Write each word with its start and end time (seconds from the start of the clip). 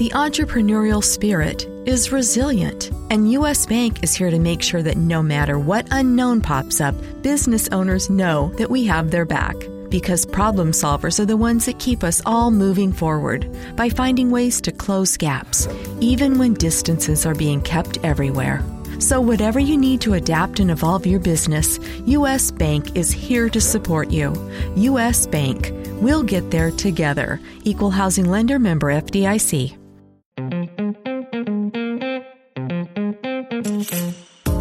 The 0.00 0.08
entrepreneurial 0.14 1.04
spirit 1.04 1.66
is 1.84 2.10
resilient, 2.10 2.90
and 3.10 3.30
U.S. 3.32 3.66
Bank 3.66 4.02
is 4.02 4.14
here 4.14 4.30
to 4.30 4.38
make 4.38 4.62
sure 4.62 4.80
that 4.80 4.96
no 4.96 5.22
matter 5.22 5.58
what 5.58 5.86
unknown 5.90 6.40
pops 6.40 6.80
up, 6.80 6.94
business 7.20 7.68
owners 7.68 8.08
know 8.08 8.48
that 8.56 8.70
we 8.70 8.86
have 8.86 9.10
their 9.10 9.26
back. 9.26 9.56
Because 9.90 10.24
problem 10.24 10.70
solvers 10.70 11.20
are 11.20 11.26
the 11.26 11.36
ones 11.36 11.66
that 11.66 11.78
keep 11.78 12.02
us 12.02 12.22
all 12.24 12.50
moving 12.50 12.94
forward 12.94 13.46
by 13.76 13.90
finding 13.90 14.30
ways 14.30 14.62
to 14.62 14.72
close 14.72 15.18
gaps, 15.18 15.68
even 16.00 16.38
when 16.38 16.54
distances 16.54 17.26
are 17.26 17.34
being 17.34 17.60
kept 17.60 17.98
everywhere. 18.02 18.64
So, 19.00 19.20
whatever 19.20 19.60
you 19.60 19.76
need 19.76 20.00
to 20.00 20.14
adapt 20.14 20.60
and 20.60 20.70
evolve 20.70 21.04
your 21.04 21.20
business, 21.20 21.78
U.S. 22.06 22.50
Bank 22.50 22.96
is 22.96 23.12
here 23.12 23.50
to 23.50 23.60
support 23.60 24.08
you. 24.08 24.32
U.S. 24.76 25.26
Bank, 25.26 25.74
we'll 26.00 26.22
get 26.22 26.50
there 26.50 26.70
together. 26.70 27.38
Equal 27.64 27.90
Housing 27.90 28.30
Lender 28.30 28.58
member 28.58 28.90
FDIC. 28.90 29.76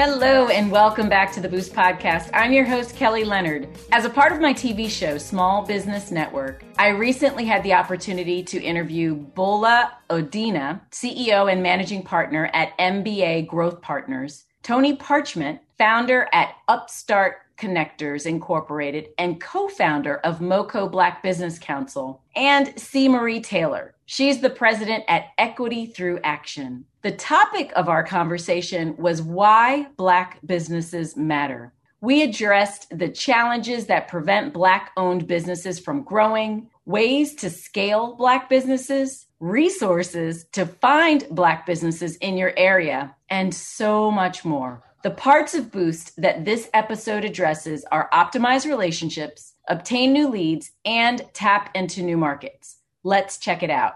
Hello, 0.00 0.46
and 0.46 0.70
welcome 0.70 1.08
back 1.08 1.32
to 1.32 1.40
the 1.40 1.48
Boost 1.48 1.74
Podcast. 1.74 2.30
I'm 2.32 2.52
your 2.52 2.64
host, 2.64 2.94
Kelly 2.94 3.24
Leonard. 3.24 3.66
As 3.90 4.04
a 4.04 4.08
part 4.08 4.30
of 4.30 4.38
my 4.40 4.54
TV 4.54 4.88
show, 4.88 5.18
Small 5.18 5.66
Business 5.66 6.12
Network, 6.12 6.62
I 6.78 6.90
recently 6.90 7.44
had 7.44 7.64
the 7.64 7.72
opportunity 7.72 8.44
to 8.44 8.62
interview 8.62 9.16
Bola 9.16 9.98
Odina, 10.08 10.80
CEO 10.92 11.50
and 11.50 11.64
managing 11.64 12.04
partner 12.04 12.48
at 12.54 12.78
MBA 12.78 13.48
Growth 13.48 13.82
Partners, 13.82 14.44
Tony 14.62 14.94
Parchment, 14.94 15.58
founder 15.78 16.28
at 16.32 16.54
Upstart 16.68 17.38
Connectors 17.58 18.24
Incorporated 18.24 19.08
and 19.18 19.40
co 19.40 19.66
founder 19.66 20.18
of 20.18 20.38
MoCo 20.38 20.88
Black 20.88 21.24
Business 21.24 21.58
Council, 21.58 22.22
and 22.36 22.72
C. 22.78 23.08
Marie 23.08 23.40
Taylor. 23.40 23.96
She's 24.06 24.40
the 24.40 24.48
president 24.48 25.02
at 25.08 25.32
Equity 25.38 25.86
Through 25.86 26.20
Action. 26.22 26.84
The 27.02 27.12
topic 27.12 27.72
of 27.76 27.88
our 27.88 28.02
conversation 28.02 28.96
was 28.96 29.22
why 29.22 29.86
Black 29.96 30.40
businesses 30.44 31.16
matter. 31.16 31.72
We 32.00 32.22
addressed 32.22 32.96
the 32.96 33.08
challenges 33.08 33.86
that 33.86 34.08
prevent 34.08 34.52
Black 34.52 34.90
owned 34.96 35.28
businesses 35.28 35.78
from 35.78 36.02
growing, 36.02 36.70
ways 36.86 37.36
to 37.36 37.50
scale 37.50 38.16
Black 38.16 38.48
businesses, 38.48 39.26
resources 39.38 40.46
to 40.52 40.66
find 40.66 41.24
Black 41.30 41.66
businesses 41.66 42.16
in 42.16 42.36
your 42.36 42.52
area, 42.56 43.14
and 43.30 43.54
so 43.54 44.10
much 44.10 44.44
more. 44.44 44.82
The 45.04 45.10
parts 45.12 45.54
of 45.54 45.70
Boost 45.70 46.20
that 46.20 46.44
this 46.44 46.68
episode 46.74 47.24
addresses 47.24 47.84
are 47.92 48.10
optimize 48.12 48.68
relationships, 48.68 49.54
obtain 49.68 50.12
new 50.12 50.28
leads, 50.28 50.72
and 50.84 51.24
tap 51.32 51.70
into 51.76 52.02
new 52.02 52.16
markets. 52.16 52.78
Let's 53.04 53.38
check 53.38 53.62
it 53.62 53.70
out. 53.70 53.94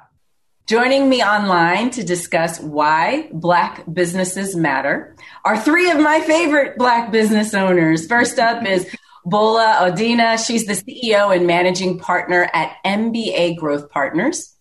Joining 0.66 1.08
me 1.08 1.24
online 1.24 1.90
to 1.90 2.04
discuss 2.04 2.60
why 2.60 3.28
Black 3.32 3.82
businesses 3.92 4.54
matter 4.54 5.16
are 5.44 5.58
three 5.58 5.90
of 5.90 5.98
my 5.98 6.20
favorite 6.20 6.78
Black 6.78 7.10
business 7.10 7.52
owners. 7.52 8.06
First 8.06 8.38
up 8.38 8.64
is 8.64 8.88
Bola 9.24 9.78
Odina. 9.80 10.44
She's 10.44 10.66
the 10.66 10.74
CEO 10.74 11.34
and 11.34 11.48
managing 11.48 11.98
partner 11.98 12.48
at 12.54 12.76
MBA 12.86 13.56
Growth 13.56 13.90
Partners. 13.90 14.56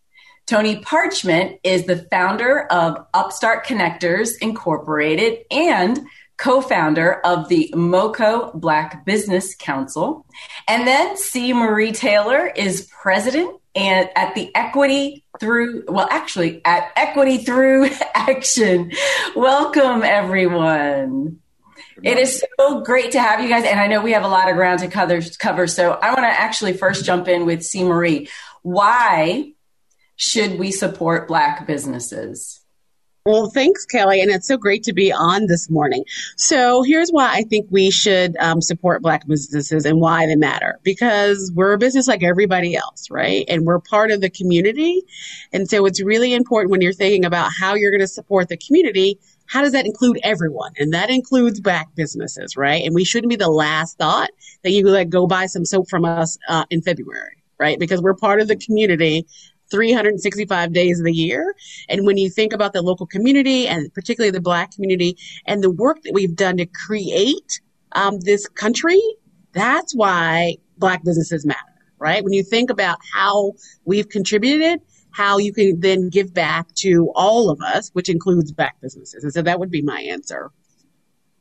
Tony 0.47 0.81
Parchment 0.81 1.59
is 1.63 1.85
the 1.85 2.07
founder 2.09 2.65
of 2.71 3.05
Upstart 3.13 3.67
Connectors 3.67 4.31
Incorporated 4.41 5.45
and 5.51 5.99
co-founder 6.37 7.21
of 7.23 7.47
the 7.47 7.71
MoCo 7.75 8.51
Black 8.55 9.05
Business 9.05 9.53
Council. 9.55 10.25
And 10.67 10.87
then 10.87 11.15
C. 11.15 11.53
Marie 11.53 11.91
Taylor 11.91 12.47
is 12.47 12.89
president 13.01 13.60
and 13.75 14.09
at 14.15 14.35
the 14.35 14.53
Equity 14.55 15.23
Through, 15.39 15.85
well, 15.87 16.07
actually 16.09 16.61
at 16.65 16.91
Equity 16.95 17.37
Through 17.39 17.89
Action. 18.15 18.91
Welcome, 19.35 20.03
everyone. 20.03 21.39
It 22.03 22.17
is 22.17 22.43
so 22.59 22.81
great 22.81 23.11
to 23.11 23.21
have 23.21 23.41
you 23.41 23.49
guys. 23.49 23.63
And 23.63 23.79
I 23.79 23.87
know 23.87 24.01
we 24.01 24.13
have 24.13 24.23
a 24.23 24.27
lot 24.27 24.49
of 24.49 24.55
ground 24.55 24.79
to 24.79 24.87
cover, 24.87 25.21
cover 25.39 25.67
so 25.67 25.91
I 25.91 26.07
want 26.07 26.21
to 26.21 26.27
actually 26.27 26.73
first 26.73 27.05
jump 27.05 27.27
in 27.27 27.45
with 27.45 27.63
C. 27.63 27.83
Marie. 27.83 28.27
Why 28.63 29.53
should 30.15 30.57
we 30.57 30.71
support 30.71 31.27
Black 31.27 31.67
businesses? 31.67 32.61
Well, 33.25 33.51
thanks, 33.51 33.85
Kelly. 33.85 34.19
And 34.21 34.31
it's 34.31 34.47
so 34.47 34.57
great 34.57 34.83
to 34.83 34.93
be 34.93 35.11
on 35.11 35.45
this 35.45 35.69
morning. 35.69 36.03
So 36.37 36.81
here's 36.81 37.11
why 37.11 37.31
I 37.31 37.43
think 37.43 37.67
we 37.69 37.91
should 37.91 38.35
um, 38.37 38.61
support 38.61 39.03
Black 39.03 39.27
businesses 39.27 39.85
and 39.85 39.99
why 39.99 40.25
they 40.25 40.35
matter. 40.35 40.70
Because 40.83 41.51
we're 41.53 41.73
a 41.73 41.77
business 41.77 42.07
like 42.07 42.23
everybody 42.23 42.75
else, 42.75 43.09
right? 43.09 43.45
And 43.47 43.65
we're 43.65 43.79
part 43.79 44.11
of 44.11 44.21
the 44.21 44.29
community. 44.29 45.03
And 45.53 45.69
so 45.69 45.85
it's 45.85 46.01
really 46.01 46.33
important 46.33 46.71
when 46.71 46.81
you're 46.81 46.93
thinking 46.93 47.25
about 47.25 47.51
how 47.57 47.75
you're 47.75 47.91
going 47.91 48.01
to 48.01 48.07
support 48.07 48.49
the 48.49 48.57
community. 48.57 49.19
How 49.47 49.61
does 49.61 49.73
that 49.73 49.85
include 49.85 50.19
everyone? 50.23 50.71
And 50.77 50.93
that 50.93 51.09
includes 51.09 51.59
Black 51.59 51.93
businesses, 51.95 52.55
right? 52.55 52.83
And 52.85 52.95
we 52.95 53.03
shouldn't 53.03 53.29
be 53.29 53.35
the 53.35 53.49
last 53.49 53.97
thought 53.97 54.29
that 54.63 54.71
you 54.71 54.87
like 54.87 55.09
go 55.09 55.27
buy 55.27 55.45
some 55.45 55.65
soap 55.65 55.89
from 55.89 56.05
us 56.05 56.37
uh, 56.47 56.65
in 56.69 56.81
February 56.81 57.41
right? 57.61 57.79
Because 57.79 58.01
we're 58.01 58.15
part 58.15 58.41
of 58.41 58.47
the 58.47 58.55
community 58.55 59.23
365 59.71 60.73
days 60.73 60.99
of 60.99 61.05
the 61.05 61.13
year. 61.13 61.55
And 61.87 62.05
when 62.05 62.17
you 62.17 62.29
think 62.29 62.53
about 62.53 62.73
the 62.73 62.81
local 62.81 63.07
community 63.07 63.67
and 63.67 63.93
particularly 63.93 64.31
the 64.31 64.41
Black 64.41 64.71
community 64.71 65.17
and 65.45 65.63
the 65.63 65.71
work 65.71 66.01
that 66.03 66.13
we've 66.13 66.35
done 66.35 66.57
to 66.57 66.65
create 66.65 67.61
um, 67.93 68.19
this 68.19 68.47
country, 68.49 69.01
that's 69.53 69.95
why 69.95 70.57
Black 70.81 71.03
businesses 71.05 71.45
matter, 71.45 71.59
right? 71.97 72.21
When 72.23 72.33
you 72.33 72.43
think 72.43 72.69
about 72.69 72.97
how 73.13 73.53
we've 73.85 74.09
contributed, 74.09 74.81
how 75.11 75.37
you 75.37 75.53
can 75.53 75.79
then 75.79 76.09
give 76.09 76.33
back 76.33 76.67
to 76.79 77.11
all 77.15 77.49
of 77.49 77.61
us, 77.61 77.89
which 77.93 78.09
includes 78.09 78.51
Black 78.51 78.75
businesses. 78.81 79.23
And 79.23 79.31
so 79.31 79.41
that 79.41 79.59
would 79.59 79.71
be 79.71 79.81
my 79.81 80.01
answer. 80.01 80.51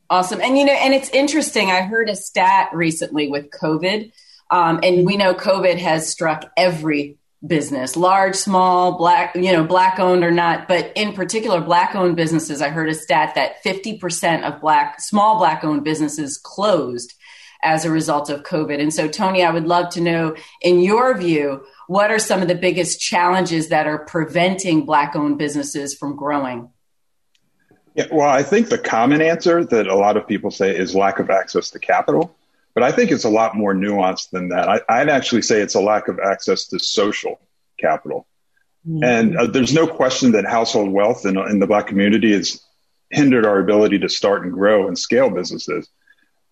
Awesome. 0.09 0.41
And 0.41 0.59
you 0.59 0.65
know, 0.65 0.73
and 0.73 0.95
it's 0.95 1.09
interesting. 1.11 1.71
I 1.71 1.83
heard 1.83 2.09
a 2.09 2.17
stat 2.17 2.71
recently 2.73 3.29
with 3.29 3.51
COVID. 3.51 4.13
Um, 4.51 4.81
and 4.83 5.07
we 5.07 5.17
know 5.17 5.35
COVID 5.35 5.79
has 5.79 6.09
struck 6.09 6.45
every 6.57 7.17
business, 7.47 7.97
large, 7.97 8.35
small, 8.35 8.99
black, 8.99 9.35
you 9.35 9.53
know, 9.53 9.65
black 9.65 9.99
owned 9.99 10.25
or 10.25 10.31
not, 10.31 10.69
but 10.69 10.93
in 10.95 11.15
particular, 11.15 11.61
black 11.61 11.95
owned 11.95 12.17
businesses. 12.17 12.61
I 12.61 12.69
heard 12.69 12.89
a 12.89 12.95
stat 12.95 13.35
that 13.37 13.63
50% 13.65 14.43
of 14.43 14.61
black, 14.61 15.01
small 15.01 15.39
black 15.39 15.65
owned 15.65 15.85
businesses 15.85 16.37
closed 16.37 17.15
as 17.63 17.85
a 17.85 17.91
result 17.91 18.31
of 18.31 18.43
COVID. 18.43 18.81
And 18.81 18.93
so, 18.93 19.09
Tony, 19.09 19.45
I 19.45 19.51
would 19.51 19.67
love 19.67 19.91
to 19.91 20.01
know, 20.01 20.37
in 20.63 20.81
your 20.81 21.17
view, 21.17 21.65
what 21.87 22.11
are 22.11 22.19
some 22.19 22.43
of 22.43 22.49
the 22.49 22.55
biggest 22.55 23.01
challenges 23.01 23.69
that 23.69 23.87
are 23.87 23.99
preventing 23.99 24.87
black 24.87 25.17
owned 25.17 25.39
businesses 25.39 25.95
from 25.95 26.17
growing? 26.17 26.71
Yeah, 27.95 28.07
well, 28.13 28.29
I 28.29 28.43
think 28.43 28.69
the 28.69 28.79
common 28.79 29.21
answer 29.21 29.65
that 29.65 29.87
a 29.89 29.97
lot 29.97 30.17
of 30.17 30.27
people 30.27 30.51
say 30.51 30.77
is 30.77 30.95
lack 30.95 31.19
of 31.19 31.29
access 31.31 31.71
to 31.71 31.79
capital. 31.79 32.37
But 32.75 32.85
I 32.85 32.93
think 32.93 33.11
it's 33.11 33.25
a 33.25 33.31
lot 33.31 33.57
more 33.57 33.75
nuanced 33.75 34.31
than 34.31 34.51
that. 34.51 34.85
I, 34.89 35.01
would 35.01 35.09
actually 35.09 35.43
say 35.43 35.61
it's 35.61 35.75
a 35.75 35.81
lack 35.81 36.09
of 36.09 36.21
access 36.21 36.67
to 36.69 36.79
social 36.79 37.41
capital. 37.81 38.27
Mm-hmm. 38.89 39.05
And 39.05 39.37
uh, 39.37 39.47
there's 39.47 39.75
no 39.75 39.87
question 39.87 40.33
that 40.33 40.47
household 40.47 40.91
wealth 40.91 41.27
in, 41.27 41.37
in 41.37 41.59
the 41.59 41.67
Black 41.67 41.89
community 41.89 42.33
has 42.33 42.65
hindered 43.11 43.45
our 43.45 43.59
ability 43.59 43.99
to 43.99 44.09
start 44.09 44.45
and 44.45 44.53
grow 44.53 44.87
and 44.87 44.97
scale 44.97 45.31
businesses. 45.31 45.89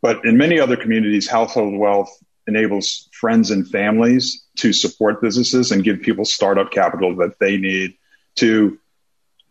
But 0.00 0.25
in 0.25 0.37
many 0.37 0.61
other 0.61 0.77
communities, 0.77 1.29
household 1.29 1.77
wealth 1.77 2.11
enables 2.47 3.09
friends 3.12 3.50
and 3.50 3.69
families 3.69 4.45
to 4.56 4.73
support 4.73 5.21
businesses 5.21 5.71
and 5.71 5.85
give 5.85 6.00
people 6.00 6.25
startup 6.25 6.71
capital 6.71 7.15
that 7.17 7.39
they 7.39 7.56
need 7.56 7.95
to 8.37 8.79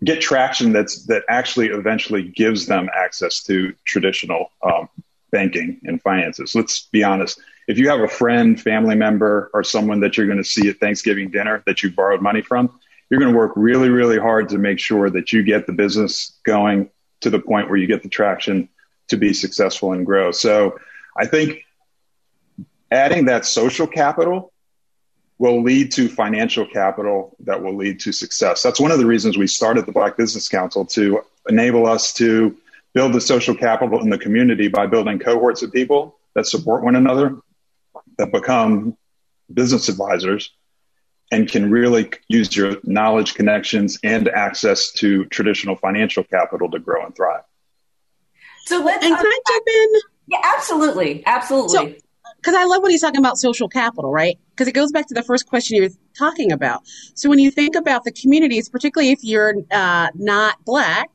get 0.04 0.22
traction 0.22 0.74
that's 0.74 1.06
that 1.06 1.24
actually 1.30 1.68
eventually 1.68 2.24
gives 2.24 2.66
them 2.66 2.90
access 2.96 3.44
to 3.44 3.74
traditional 3.86 4.52
um, 4.64 4.90
banking 5.32 5.80
and 5.84 6.02
finances. 6.02 6.56
Let's 6.56 6.88
be 6.88 7.04
honest. 7.04 7.40
If 7.68 7.78
you 7.78 7.90
have 7.90 8.00
a 8.00 8.08
friend, 8.08 8.60
family 8.60 8.96
member, 8.96 9.52
or 9.54 9.64
someone 9.64 10.00
that 10.00 10.18
you're 10.18 10.28
going 10.28 10.38
to 10.38 10.44
see 10.44 10.70
at 10.70 10.80
Thanksgiving 10.80 11.30
dinner 11.30 11.64
that 11.66 11.84
you 11.84 11.92
borrowed 11.92 12.22
money 12.22 12.42
from, 12.42 12.80
you're 13.10 13.20
going 13.20 13.32
to 13.32 13.38
work 13.38 13.54
really, 13.56 13.90
really 13.90 14.18
hard 14.18 14.50
to 14.50 14.58
make 14.58 14.80
sure 14.80 15.10
that 15.10 15.34
you 15.34 15.44
get 15.44 15.68
the 15.68 15.74
business 15.74 16.40
going 16.44 16.90
to 17.22 17.30
the 17.30 17.40
point 17.40 17.70
where 17.70 17.78
you 17.78 17.88
get 17.88 18.04
the 18.04 18.10
traction 18.10 18.70
to 19.09 19.18
be 19.18 19.33
successful 19.33 19.94
and 19.94 20.06
grow. 20.06 20.31
So 20.31 20.80
I 21.18 21.25
think 21.25 21.65
adding 22.92 23.25
that 23.25 23.45
social 23.45 23.88
capital 23.88 24.54
will 25.39 25.62
lead 25.62 25.92
to 25.92 26.09
financial 26.09 26.65
capital 26.65 27.36
that 27.42 27.62
will 27.62 27.75
lead 27.75 28.00
to 28.01 28.12
success. 28.12 28.63
That's 28.63 28.80
one 28.80 28.92
of 28.92 28.98
the 28.98 29.06
reasons 29.06 29.38
we 29.38 29.48
started 29.48 29.86
the 29.86 29.92
Black 29.92 30.18
Business 30.18 30.50
Council 30.50 30.86
to 30.88 31.21
enable 31.48 31.86
us 31.86 32.13
to 32.13 32.57
build 32.94 33.13
the 33.13 33.21
social 33.21 33.54
capital 33.54 34.01
in 34.01 34.09
the 34.09 34.18
community 34.18 34.68
by 34.68 34.88
building 34.88 35.19
cohorts 35.19 35.62
of 35.62 35.71
people 35.71 36.18
that 36.33 36.48
support 36.48 36.83
one 36.83 36.95
another, 36.95 37.36
that 38.18 38.31
become 38.31 38.98
business 39.54 39.89
advisors, 39.89 40.51
and 41.31 41.50
can 41.50 41.69
really 41.69 42.09
use 42.27 42.56
your 42.56 42.77
knowledge, 42.83 43.36
connections, 43.36 44.00
and 44.04 44.27
access 44.30 44.92
to 44.94 45.25
traditional 45.25 45.75
financial 45.75 46.24
capital 46.24 46.71
to 46.71 46.80
grow 46.80 47.06
and 47.06 47.15
thrive. 47.15 47.44
So 48.68 48.84
let's. 48.84 49.04
And 49.04 49.16
can 49.16 49.25
I 49.25 49.40
jump 49.48 49.64
in? 49.68 49.88
Yeah, 50.28 50.42
absolutely, 50.56 51.24
absolutely. 51.25 52.00
Because 52.36 52.54
I 52.54 52.66
love 52.66 52.81
what 52.81 52.92
he's 52.92 53.02
talking 53.02 53.19
about 53.19 53.38
social 53.38 53.69
capital, 53.69 54.12
right? 54.12 54.38
Because 54.52 54.68
it 54.68 54.74
goes 54.74 54.92
back 54.92 55.08
to 55.08 55.14
the 55.14 55.24
first 55.24 55.48
question 55.48 55.78
you 55.78 55.84
were 55.84 55.96
talking 56.18 56.52
about. 56.52 56.81
So 57.16 57.30
when 57.30 57.40
you 57.40 57.50
think 57.50 57.75
about 57.75 58.04
the 58.04 58.12
communities, 58.12 58.69
particularly 58.69 59.12
if 59.12 59.19
you're 59.24 59.56
uh, 59.72 60.10
not 60.16 60.64
black, 60.66 61.10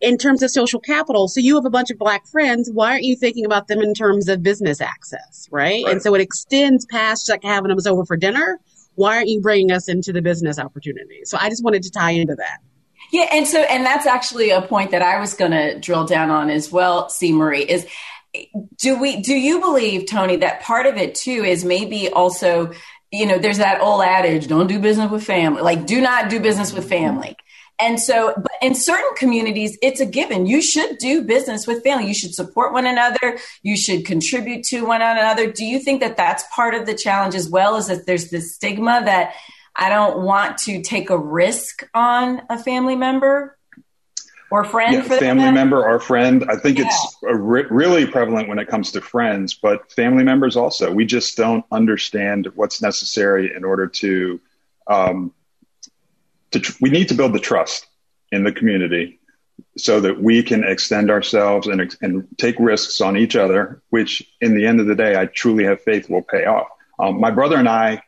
in 0.00 0.18
terms 0.18 0.42
of 0.42 0.50
social 0.50 0.80
capital, 0.80 1.28
so 1.28 1.40
you 1.40 1.54
have 1.54 1.64
a 1.64 1.70
bunch 1.70 1.90
of 1.90 1.98
black 1.98 2.26
friends. 2.26 2.70
Why 2.72 2.92
aren't 2.92 3.04
you 3.04 3.16
thinking 3.16 3.44
about 3.44 3.68
them 3.68 3.80
in 3.80 3.94
terms 3.94 4.28
of 4.28 4.42
business 4.42 4.80
access, 4.80 5.48
right? 5.50 5.84
right. 5.84 5.92
And 5.92 6.02
so 6.02 6.14
it 6.14 6.20
extends 6.20 6.86
past 6.86 7.28
like 7.28 7.42
having 7.42 7.68
them 7.68 7.78
over 7.86 8.04
for 8.04 8.16
dinner. 8.16 8.60
Why 8.96 9.16
aren't 9.16 9.28
you 9.28 9.40
bringing 9.40 9.72
us 9.72 9.88
into 9.88 10.12
the 10.12 10.22
business 10.22 10.58
opportunity? 10.58 11.20
So 11.24 11.36
I 11.40 11.48
just 11.48 11.62
wanted 11.64 11.82
to 11.84 11.90
tie 11.90 12.12
into 12.12 12.34
that. 12.34 12.58
Yeah, 13.12 13.28
and 13.32 13.46
so 13.46 13.60
and 13.60 13.84
that's 13.84 14.06
actually 14.06 14.50
a 14.50 14.62
point 14.62 14.90
that 14.90 15.02
I 15.02 15.20
was 15.20 15.34
going 15.34 15.52
to 15.52 15.78
drill 15.78 16.04
down 16.04 16.30
on 16.30 16.50
as 16.50 16.72
well. 16.72 17.08
C. 17.08 17.32
Marie 17.32 17.62
is 17.62 17.86
do 18.78 18.98
we 18.98 19.20
do 19.20 19.34
you 19.34 19.60
believe 19.60 20.06
Tony 20.06 20.36
that 20.36 20.62
part 20.62 20.86
of 20.86 20.96
it 20.96 21.14
too 21.14 21.44
is 21.44 21.64
maybe 21.64 22.08
also 22.08 22.72
you 23.12 23.26
know 23.26 23.38
there's 23.38 23.58
that 23.58 23.80
old 23.80 24.02
adage 24.02 24.48
don't 24.48 24.66
do 24.66 24.80
business 24.80 25.08
with 25.08 25.22
family 25.22 25.62
like 25.62 25.86
do 25.86 26.00
not 26.00 26.28
do 26.28 26.40
business 26.40 26.72
with 26.72 26.88
family 26.88 27.36
and 27.80 28.00
so, 28.00 28.32
but 28.36 28.52
in 28.62 28.74
certain 28.74 29.10
communities, 29.16 29.76
it's 29.82 30.00
a 30.00 30.06
given. 30.06 30.46
You 30.46 30.62
should 30.62 30.98
do 30.98 31.22
business 31.22 31.66
with 31.66 31.82
family. 31.82 32.06
You 32.06 32.14
should 32.14 32.34
support 32.34 32.72
one 32.72 32.86
another. 32.86 33.38
You 33.62 33.76
should 33.76 34.06
contribute 34.06 34.64
to 34.66 34.86
one 34.86 35.02
another. 35.02 35.50
Do 35.50 35.64
you 35.64 35.80
think 35.80 36.00
that 36.00 36.16
that's 36.16 36.44
part 36.54 36.74
of 36.74 36.86
the 36.86 36.94
challenge 36.94 37.34
as 37.34 37.48
well? 37.48 37.74
Is 37.76 37.88
that 37.88 38.06
there's 38.06 38.30
this 38.30 38.54
stigma 38.54 39.02
that 39.04 39.34
I 39.76 39.88
don't 39.88 40.22
want 40.22 40.58
to 40.58 40.82
take 40.82 41.10
a 41.10 41.18
risk 41.18 41.88
on 41.94 42.42
a 42.48 42.62
family 42.62 42.96
member 42.96 43.58
or 44.50 44.64
friend 44.64 44.94
yeah, 44.94 45.02
for 45.02 45.16
family 45.16 45.50
member 45.50 45.84
or 45.84 45.98
friend. 45.98 46.44
I 46.48 46.56
think 46.56 46.78
yeah. 46.78 46.86
it's 46.86 47.16
re- 47.22 47.66
really 47.70 48.06
prevalent 48.06 48.48
when 48.48 48.58
it 48.58 48.68
comes 48.68 48.92
to 48.92 49.00
friends, 49.00 49.54
but 49.54 49.90
family 49.90 50.22
members 50.22 50.56
also. 50.56 50.92
We 50.92 51.06
just 51.06 51.36
don't 51.36 51.64
understand 51.72 52.48
what's 52.54 52.80
necessary 52.80 53.52
in 53.54 53.64
order 53.64 53.88
to 53.88 54.40
um, 54.86 55.32
to, 56.52 56.74
we 56.80 56.90
need 56.90 57.08
to 57.08 57.14
build 57.14 57.32
the 57.32 57.40
trust 57.40 57.86
in 58.30 58.44
the 58.44 58.52
community 58.52 59.18
so 59.76 60.00
that 60.00 60.20
we 60.20 60.42
can 60.42 60.64
extend 60.64 61.10
ourselves 61.10 61.66
and, 61.66 61.96
and 62.00 62.26
take 62.38 62.56
risks 62.58 63.00
on 63.00 63.16
each 63.16 63.36
other, 63.36 63.82
which 63.90 64.22
in 64.40 64.54
the 64.54 64.66
end 64.66 64.80
of 64.80 64.86
the 64.86 64.94
day, 64.94 65.16
I 65.16 65.26
truly 65.26 65.64
have 65.64 65.82
faith 65.82 66.08
will 66.08 66.22
pay 66.22 66.44
off. 66.44 66.68
Um, 66.98 67.20
my 67.20 67.30
brother 67.30 67.56
and 67.56 67.68
I, 67.68 68.02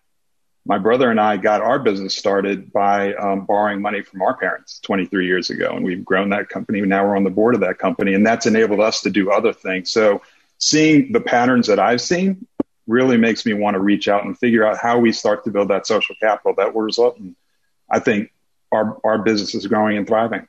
my 0.67 0.79
brother 0.79 1.11
and 1.11 1.21
I 1.21 1.37
got 1.37 1.63
our 1.63 1.79
business 1.79 2.17
started 2.17 2.73
by 2.73 3.15
um, 3.15 3.47
borrowing 3.47 3.81
money 3.81 4.03
from 4.03 4.21
our 4.23 4.37
parents 4.37 4.81
23 4.81 5.27
years 5.27 5.49
ago, 5.49 5.71
and 5.71 5.85
we've 5.85 6.05
grown 6.05 6.31
that 6.31 6.49
company. 6.49 6.81
Now 6.81 7.07
we're 7.07 7.17
on 7.17 7.25
the 7.25 7.31
board 7.31 7.55
of 7.55 7.61
that 7.61 7.79
company, 7.79 8.15
and 8.15 8.27
that's 8.27 8.47
enabled 8.47 8.81
us 8.81 9.03
to 9.03 9.11
do 9.11 9.31
other 9.31 9.53
things. 9.53 9.93
So, 9.93 10.23
seeing 10.59 11.13
the 11.13 11.21
patterns 11.21 11.69
that 11.69 11.79
I've 11.79 12.01
seen 12.01 12.47
really 12.87 13.17
makes 13.17 13.47
me 13.47 13.53
want 13.53 13.75
to 13.75 13.81
reach 13.81 14.09
out 14.09 14.25
and 14.25 14.37
figure 14.37 14.67
out 14.67 14.79
how 14.79 14.99
we 14.99 15.13
start 15.13 15.45
to 15.45 15.51
build 15.51 15.69
that 15.69 15.87
social 15.87 16.17
capital 16.21 16.55
that 16.57 16.75
will 16.75 16.83
result 16.83 17.19
in, 17.19 17.37
I 17.89 18.01
think, 18.01 18.33
our, 18.73 18.99
our 19.05 19.19
business 19.19 19.55
is 19.55 19.67
growing 19.67 19.97
and 19.97 20.07
thriving. 20.07 20.49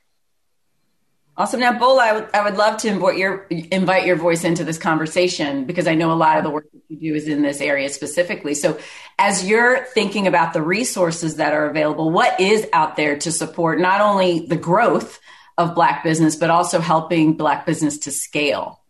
Awesome. 1.40 1.60
Now, 1.60 1.78
Bola, 1.78 2.04
I 2.04 2.14
would, 2.14 2.30
I 2.34 2.44
would 2.44 2.58
love 2.58 2.78
to 2.78 2.88
invite 2.88 3.18
your, 3.20 3.44
invite 3.44 4.08
your 4.08 4.16
voice 4.16 4.44
into 4.44 4.64
this 4.64 4.80
conversation 4.80 5.66
because 5.66 5.86
I 5.86 5.94
know 5.94 6.12
a 6.12 6.16
lot 6.16 6.40
of 6.40 6.44
the 6.44 6.50
work 6.50 6.66
that 6.72 6.82
you 6.90 7.12
do 7.12 7.16
is 7.16 7.28
in 7.28 7.44
this 7.44 7.62
area 7.62 7.90
specifically. 7.90 8.56
So, 8.56 8.80
as 9.20 9.48
you're 9.48 9.86
thinking 9.86 10.26
about 10.26 10.54
the 10.54 10.64
resources 10.64 11.36
that 11.36 11.54
are 11.54 11.70
available, 11.70 12.10
what 12.10 12.40
is 12.40 12.68
out 12.74 12.96
there 12.96 13.20
to 13.20 13.32
support 13.32 13.80
not 13.80 14.02
only 14.02 14.48
the 14.48 14.56
growth 14.56 15.20
of 15.60 15.76
Black 15.76 16.04
business, 16.04 16.36
but 16.36 16.50
also 16.50 16.80
helping 16.80 17.34
Black 17.34 17.68
business 17.68 18.00
to 18.00 18.12
scale? 18.12 18.82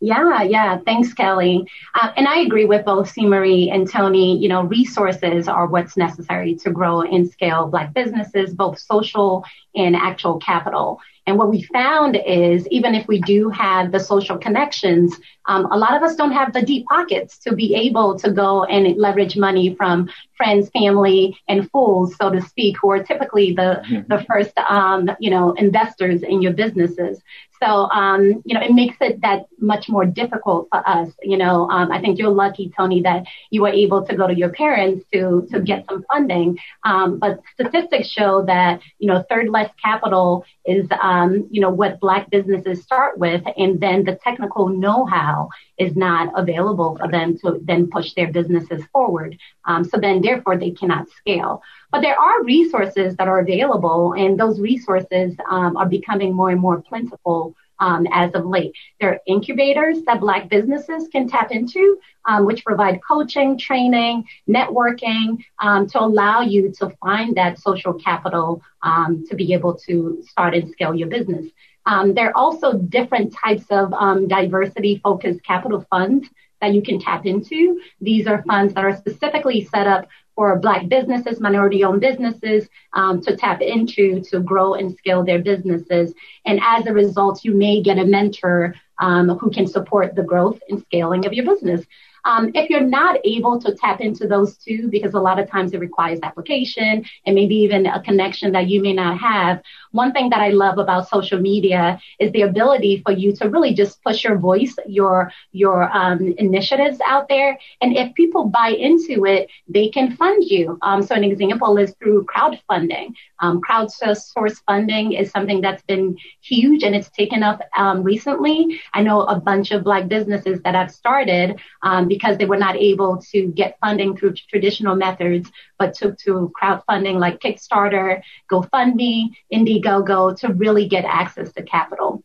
Yeah, 0.00 0.42
yeah. 0.42 0.78
Thanks, 0.84 1.14
Kelly. 1.14 1.68
Uh, 1.94 2.12
and 2.16 2.26
I 2.28 2.40
agree 2.40 2.66
with 2.66 2.84
both 2.84 3.10
C. 3.10 3.24
Marie 3.24 3.70
and 3.70 3.88
Tony. 3.88 4.36
You 4.38 4.48
know, 4.48 4.62
resources 4.62 5.48
are 5.48 5.66
what's 5.66 5.96
necessary 5.96 6.56
to 6.56 6.70
grow 6.70 7.02
and 7.02 7.30
scale 7.30 7.68
Black 7.68 7.94
businesses, 7.94 8.52
both 8.54 8.78
social 8.78 9.44
and 9.74 9.94
actual 9.96 10.38
capital. 10.38 11.00
And 11.26 11.38
what 11.38 11.50
we 11.50 11.62
found 11.62 12.16
is 12.24 12.68
even 12.68 12.94
if 12.94 13.08
we 13.08 13.20
do 13.20 13.50
have 13.50 13.90
the 13.90 13.98
social 13.98 14.38
connections, 14.38 15.16
um, 15.46 15.66
a 15.72 15.76
lot 15.76 15.96
of 15.96 16.02
us 16.02 16.14
don't 16.14 16.32
have 16.32 16.52
the 16.52 16.62
deep 16.62 16.86
pockets 16.86 17.38
to 17.38 17.54
be 17.54 17.74
able 17.74 18.16
to 18.20 18.30
go 18.30 18.64
and 18.64 18.96
leverage 18.96 19.36
money 19.36 19.74
from 19.74 20.08
friends, 20.36 20.70
family, 20.70 21.36
and 21.48 21.68
fools, 21.70 22.14
so 22.16 22.30
to 22.30 22.40
speak, 22.40 22.76
who 22.80 22.90
are 22.90 23.02
typically 23.02 23.52
the, 23.54 23.82
mm-hmm. 23.88 24.02
the 24.06 24.24
first, 24.24 24.56
um, 24.58 25.10
you 25.18 25.30
know, 25.30 25.52
investors 25.54 26.22
in 26.22 26.42
your 26.42 26.52
businesses. 26.52 27.20
So, 27.62 27.88
um, 27.90 28.42
you 28.44 28.54
know, 28.54 28.60
it 28.60 28.72
makes 28.72 28.96
it 29.00 29.20
that 29.22 29.46
much 29.58 29.88
more 29.88 30.04
difficult 30.04 30.68
for 30.70 30.86
us. 30.88 31.10
You 31.22 31.38
know, 31.38 31.68
um, 31.70 31.90
I 31.90 32.00
think 32.00 32.18
you're 32.18 32.30
lucky, 32.30 32.72
Tony, 32.76 33.02
that 33.02 33.24
you 33.50 33.62
were 33.62 33.68
able 33.68 34.04
to 34.06 34.16
go 34.16 34.26
to 34.26 34.34
your 34.36 34.50
parents 34.50 35.04
to, 35.12 35.46
to 35.50 35.60
get 35.60 35.86
some 35.88 36.04
funding. 36.12 36.58
Um, 36.84 37.18
but 37.18 37.40
statistics 37.54 38.08
show 38.08 38.44
that, 38.46 38.80
you 38.98 39.08
know, 39.08 39.24
third 39.30 39.48
less 39.48 39.70
capital 39.82 40.44
is, 40.66 40.86
um, 41.00 41.48
you 41.50 41.60
know, 41.60 41.70
what 41.70 42.00
black 42.00 42.28
businesses 42.30 42.82
start 42.82 43.18
with. 43.18 43.42
And 43.56 43.80
then 43.80 44.04
the 44.04 44.16
technical 44.16 44.68
know-how 44.68 45.48
is 45.78 45.96
not 45.96 46.32
available 46.36 46.96
for 46.96 47.08
them 47.08 47.38
to 47.38 47.60
then 47.62 47.88
push 47.88 48.12
their 48.14 48.30
businesses 48.32 48.82
forward. 48.92 49.38
Um, 49.64 49.84
so 49.84 49.98
then 49.98 50.20
therefore 50.20 50.56
they 50.58 50.70
cannot 50.70 51.08
scale. 51.10 51.62
But 51.96 52.02
there 52.02 52.20
are 52.20 52.44
resources 52.44 53.16
that 53.16 53.26
are 53.26 53.38
available, 53.38 54.12
and 54.12 54.38
those 54.38 54.60
resources 54.60 55.34
um, 55.48 55.78
are 55.78 55.88
becoming 55.88 56.34
more 56.34 56.50
and 56.50 56.60
more 56.60 56.82
plentiful 56.82 57.54
um, 57.78 58.06
as 58.12 58.34
of 58.34 58.44
late. 58.44 58.74
There 59.00 59.14
are 59.14 59.20
incubators 59.26 60.02
that 60.02 60.20
Black 60.20 60.50
businesses 60.50 61.08
can 61.08 61.26
tap 61.26 61.52
into, 61.52 61.98
um, 62.26 62.44
which 62.44 62.66
provide 62.66 63.00
coaching, 63.02 63.56
training, 63.56 64.26
networking 64.46 65.42
um, 65.58 65.86
to 65.86 66.02
allow 66.02 66.42
you 66.42 66.70
to 66.80 66.90
find 67.02 67.34
that 67.38 67.58
social 67.60 67.94
capital 67.94 68.60
um, 68.82 69.24
to 69.30 69.34
be 69.34 69.54
able 69.54 69.74
to 69.86 70.22
start 70.28 70.54
and 70.54 70.70
scale 70.70 70.94
your 70.94 71.08
business. 71.08 71.46
Um, 71.86 72.12
there 72.12 72.28
are 72.28 72.36
also 72.36 72.74
different 72.74 73.34
types 73.42 73.64
of 73.70 73.94
um, 73.94 74.28
diversity 74.28 75.00
focused 75.02 75.42
capital 75.44 75.86
funds 75.88 76.28
that 76.60 76.74
you 76.74 76.82
can 76.82 76.98
tap 76.98 77.24
into. 77.24 77.80
These 78.02 78.26
are 78.26 78.42
funds 78.42 78.74
that 78.74 78.84
are 78.84 78.96
specifically 78.96 79.64
set 79.64 79.86
up 79.86 80.08
for 80.36 80.56
Black 80.58 80.88
businesses, 80.88 81.40
minority 81.40 81.82
owned 81.82 82.02
businesses 82.02 82.68
um, 82.92 83.20
to 83.22 83.34
tap 83.36 83.62
into 83.62 84.20
to 84.30 84.38
grow 84.38 84.74
and 84.74 84.96
scale 84.96 85.24
their 85.24 85.40
businesses. 85.40 86.14
And 86.44 86.60
as 86.62 86.86
a 86.86 86.92
result, 86.92 87.42
you 87.42 87.54
may 87.54 87.82
get 87.82 87.98
a 87.98 88.04
mentor 88.04 88.74
um, 89.00 89.30
who 89.30 89.50
can 89.50 89.66
support 89.66 90.14
the 90.14 90.22
growth 90.22 90.60
and 90.68 90.80
scaling 90.82 91.26
of 91.26 91.32
your 91.32 91.46
business. 91.46 91.84
Um, 92.26 92.50
if 92.54 92.68
you're 92.68 92.80
not 92.80 93.18
able 93.24 93.60
to 93.60 93.74
tap 93.74 94.00
into 94.00 94.26
those 94.26 94.56
two, 94.58 94.88
because 94.90 95.14
a 95.14 95.20
lot 95.20 95.38
of 95.38 95.48
times 95.48 95.72
it 95.72 95.80
requires 95.80 96.18
application 96.22 97.04
and 97.24 97.34
maybe 97.34 97.54
even 97.54 97.86
a 97.86 98.02
connection 98.02 98.52
that 98.52 98.68
you 98.68 98.82
may 98.82 98.92
not 98.92 99.18
have, 99.18 99.62
one 99.92 100.12
thing 100.12 100.28
that 100.30 100.40
I 100.40 100.50
love 100.50 100.78
about 100.78 101.08
social 101.08 101.40
media 101.40 101.98
is 102.18 102.30
the 102.32 102.42
ability 102.42 103.02
for 103.04 103.12
you 103.12 103.34
to 103.36 103.48
really 103.48 103.72
just 103.72 104.02
push 104.02 104.24
your 104.24 104.36
voice, 104.36 104.74
your 104.86 105.32
your 105.52 105.84
um, 105.96 106.34
initiatives 106.38 106.98
out 107.06 107.28
there, 107.28 107.58
and 107.80 107.96
if 107.96 108.14
people 108.14 108.44
buy 108.44 108.70
into 108.70 109.24
it, 109.24 109.48
they 109.68 109.88
can 109.88 110.16
fund 110.16 110.44
you. 110.44 110.78
Um, 110.82 111.02
so 111.02 111.14
an 111.14 111.24
example 111.24 111.78
is 111.78 111.94
through 111.98 112.26
crowdfunding. 112.26 113.14
Um, 113.40 113.60
crowdsource 113.60 114.60
funding 114.66 115.12
is 115.12 115.30
something 115.30 115.60
that's 115.60 115.82
been 115.82 116.16
huge 116.40 116.82
and 116.82 116.94
it's 116.94 117.10
taken 117.10 117.42
up 117.42 117.60
um, 117.76 118.02
recently. 118.02 118.80
I 118.94 119.02
know 119.02 119.22
a 119.22 119.38
bunch 119.38 119.70
of 119.72 119.84
Black 119.84 120.08
businesses 120.08 120.60
that 120.62 120.74
have 120.74 120.90
started 120.90 121.60
um, 121.82 122.08
because 122.16 122.36
they 122.38 122.48
were 122.52 122.64
not 122.66 122.76
able 122.90 123.12
to 123.32 123.38
get 123.60 123.78
funding 123.80 124.16
through 124.16 124.34
traditional 124.52 124.96
methods, 124.96 125.50
but 125.78 125.94
took 125.94 126.14
to 126.24 126.52
crowdfunding 126.58 127.16
like 127.24 127.40
Kickstarter, 127.40 128.22
GoFundMe, 128.50 129.16
Indiegogo 129.52 130.36
to 130.40 130.46
really 130.62 130.86
get 130.88 131.04
access 131.04 131.52
to 131.52 131.62
capital. 131.62 132.22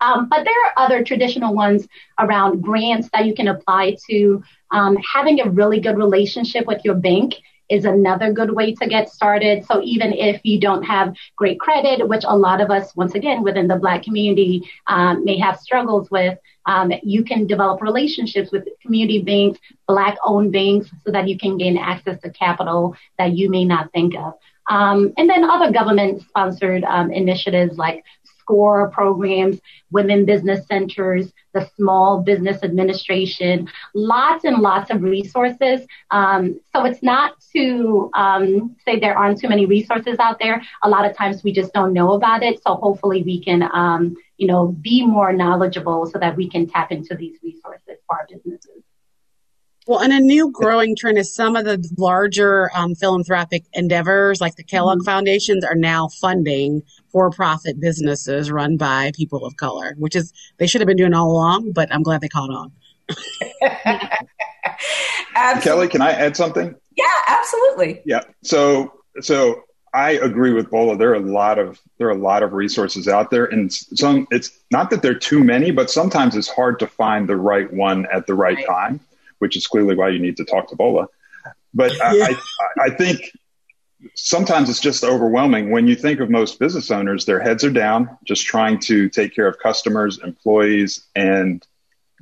Um, 0.00 0.28
but 0.28 0.44
there 0.44 0.60
are 0.66 0.84
other 0.84 1.04
traditional 1.04 1.54
ones 1.54 1.86
around 2.18 2.60
grants 2.60 3.08
that 3.12 3.26
you 3.26 3.34
can 3.34 3.48
apply 3.48 3.96
to. 4.08 4.42
Um, 4.70 4.96
having 5.16 5.40
a 5.40 5.50
really 5.50 5.80
good 5.80 5.96
relationship 5.96 6.66
with 6.66 6.80
your 6.84 6.94
bank 6.94 7.34
is 7.72 7.84
another 7.84 8.32
good 8.32 8.52
way 8.58 8.74
to 8.74 8.86
get 8.86 9.08
started. 9.08 9.64
So 9.64 9.82
even 9.82 10.12
if 10.12 10.40
you 10.44 10.60
don't 10.60 10.82
have 10.82 11.14
great 11.36 11.58
credit, 11.58 12.06
which 12.06 12.24
a 12.26 12.36
lot 12.36 12.60
of 12.60 12.70
us, 12.70 12.94
once 12.94 13.14
again, 13.14 13.42
within 13.42 13.66
the 13.66 13.76
Black 13.76 14.02
community 14.02 14.62
um, 14.86 15.24
may 15.24 15.38
have 15.38 15.58
struggles 15.58 16.10
with, 16.10 16.38
um, 16.66 16.92
you 17.02 17.24
can 17.24 17.46
develop 17.46 17.80
relationships 17.80 18.52
with 18.52 18.68
community 18.82 19.22
banks, 19.22 19.58
Black 19.88 20.16
owned 20.24 20.52
banks, 20.52 20.90
so 21.04 21.10
that 21.10 21.28
you 21.28 21.36
can 21.38 21.56
gain 21.56 21.76
access 21.76 22.20
to 22.20 22.30
capital 22.30 22.94
that 23.18 23.32
you 23.32 23.48
may 23.48 23.64
not 23.64 23.90
think 23.92 24.14
of. 24.16 24.34
Um, 24.68 25.12
and 25.16 25.28
then 25.28 25.42
other 25.44 25.72
government 25.72 26.22
sponsored 26.22 26.84
um, 26.84 27.10
initiatives 27.10 27.76
like 27.78 28.04
SCORE 28.42 28.90
programs, 28.90 29.60
women 29.90 30.24
business 30.24 30.66
centers, 30.66 31.32
the 31.54 31.68
Small 31.76 32.22
Business 32.22 32.62
Administration, 32.62 33.68
lots 33.94 34.44
and 34.44 34.58
lots 34.58 34.90
of 34.90 35.02
resources. 35.02 35.86
Um, 36.10 36.60
so 36.72 36.84
it's 36.84 37.02
not 37.02 37.34
to 37.54 38.10
um, 38.14 38.76
say 38.84 38.98
there 38.98 39.16
aren't 39.16 39.38
too 39.40 39.48
many 39.48 39.66
resources 39.66 40.18
out 40.18 40.38
there. 40.38 40.62
A 40.82 40.88
lot 40.88 41.04
of 41.08 41.16
times 41.16 41.44
we 41.44 41.52
just 41.52 41.72
don't 41.72 41.92
know 41.92 42.12
about 42.12 42.42
it. 42.42 42.62
So 42.62 42.74
hopefully 42.74 43.22
we 43.22 43.42
can, 43.42 43.62
um, 43.72 44.16
you 44.38 44.46
know, 44.46 44.68
be 44.68 45.06
more 45.06 45.32
knowledgeable 45.32 46.06
so 46.06 46.18
that 46.18 46.36
we 46.36 46.48
can 46.48 46.66
tap 46.66 46.90
into 46.90 47.14
these 47.14 47.38
resources 47.42 47.98
for 48.06 48.16
our 48.18 48.26
businesses. 48.28 48.61
Well, 49.86 50.00
and 50.00 50.12
a 50.12 50.20
new 50.20 50.50
growing 50.50 50.94
trend 50.94 51.18
is 51.18 51.34
some 51.34 51.56
of 51.56 51.64
the 51.64 51.84
larger 51.98 52.70
um, 52.74 52.94
philanthropic 52.94 53.64
endeavors, 53.72 54.40
like 54.40 54.54
the 54.54 54.62
Kellogg 54.62 54.98
mm-hmm. 54.98 55.06
Foundations, 55.06 55.64
are 55.64 55.74
now 55.74 56.08
funding 56.20 56.82
for-profit 57.10 57.80
businesses 57.80 58.50
run 58.50 58.76
by 58.76 59.10
people 59.14 59.44
of 59.44 59.56
color, 59.56 59.94
which 59.98 60.14
is 60.14 60.32
they 60.58 60.68
should 60.68 60.80
have 60.80 60.86
been 60.86 60.96
doing 60.96 61.14
all 61.14 61.32
along. 61.32 61.72
But 61.72 61.92
I'm 61.92 62.04
glad 62.04 62.20
they 62.20 62.28
caught 62.28 62.50
on. 62.50 62.72
Kelly, 65.62 65.88
can 65.88 66.00
I 66.00 66.12
add 66.12 66.36
something? 66.36 66.74
Yeah, 66.96 67.04
absolutely. 67.26 68.02
Yeah. 68.04 68.22
So, 68.42 68.92
so 69.20 69.64
I 69.92 70.12
agree 70.12 70.52
with 70.52 70.70
Bola. 70.70 70.96
There 70.96 71.10
are 71.10 71.14
a 71.14 71.20
lot 71.20 71.58
of 71.58 71.80
there 71.98 72.06
are 72.06 72.12
a 72.12 72.18
lot 72.18 72.44
of 72.44 72.52
resources 72.52 73.08
out 73.08 73.32
there, 73.32 73.46
and 73.46 73.72
some 73.72 74.28
it's 74.30 74.60
not 74.70 74.90
that 74.90 75.02
there 75.02 75.10
are 75.10 75.18
too 75.18 75.42
many, 75.42 75.72
but 75.72 75.90
sometimes 75.90 76.36
it's 76.36 76.48
hard 76.48 76.78
to 76.78 76.86
find 76.86 77.28
the 77.28 77.36
right 77.36 77.70
one 77.72 78.06
at 78.12 78.28
the 78.28 78.34
right, 78.34 78.56
right. 78.56 78.66
time 78.66 79.00
which 79.42 79.56
is 79.56 79.66
clearly 79.66 79.96
why 79.96 80.08
you 80.08 80.20
need 80.20 80.36
to 80.36 80.44
talk 80.44 80.68
to 80.68 80.76
Bola. 80.76 81.08
But 81.74 81.92
yeah. 81.96 82.04
I, 82.04 82.30
I, 82.30 82.84
I 82.84 82.90
think 82.90 83.32
sometimes 84.14 84.70
it's 84.70 84.78
just 84.78 85.02
overwhelming 85.02 85.70
when 85.70 85.88
you 85.88 85.96
think 85.96 86.20
of 86.20 86.30
most 86.30 86.60
business 86.60 86.92
owners 86.92 87.24
their 87.24 87.40
heads 87.40 87.64
are 87.64 87.70
down 87.70 88.16
just 88.24 88.46
trying 88.46 88.78
to 88.78 89.08
take 89.08 89.34
care 89.34 89.48
of 89.48 89.58
customers 89.58 90.20
employees 90.22 91.04
and 91.16 91.66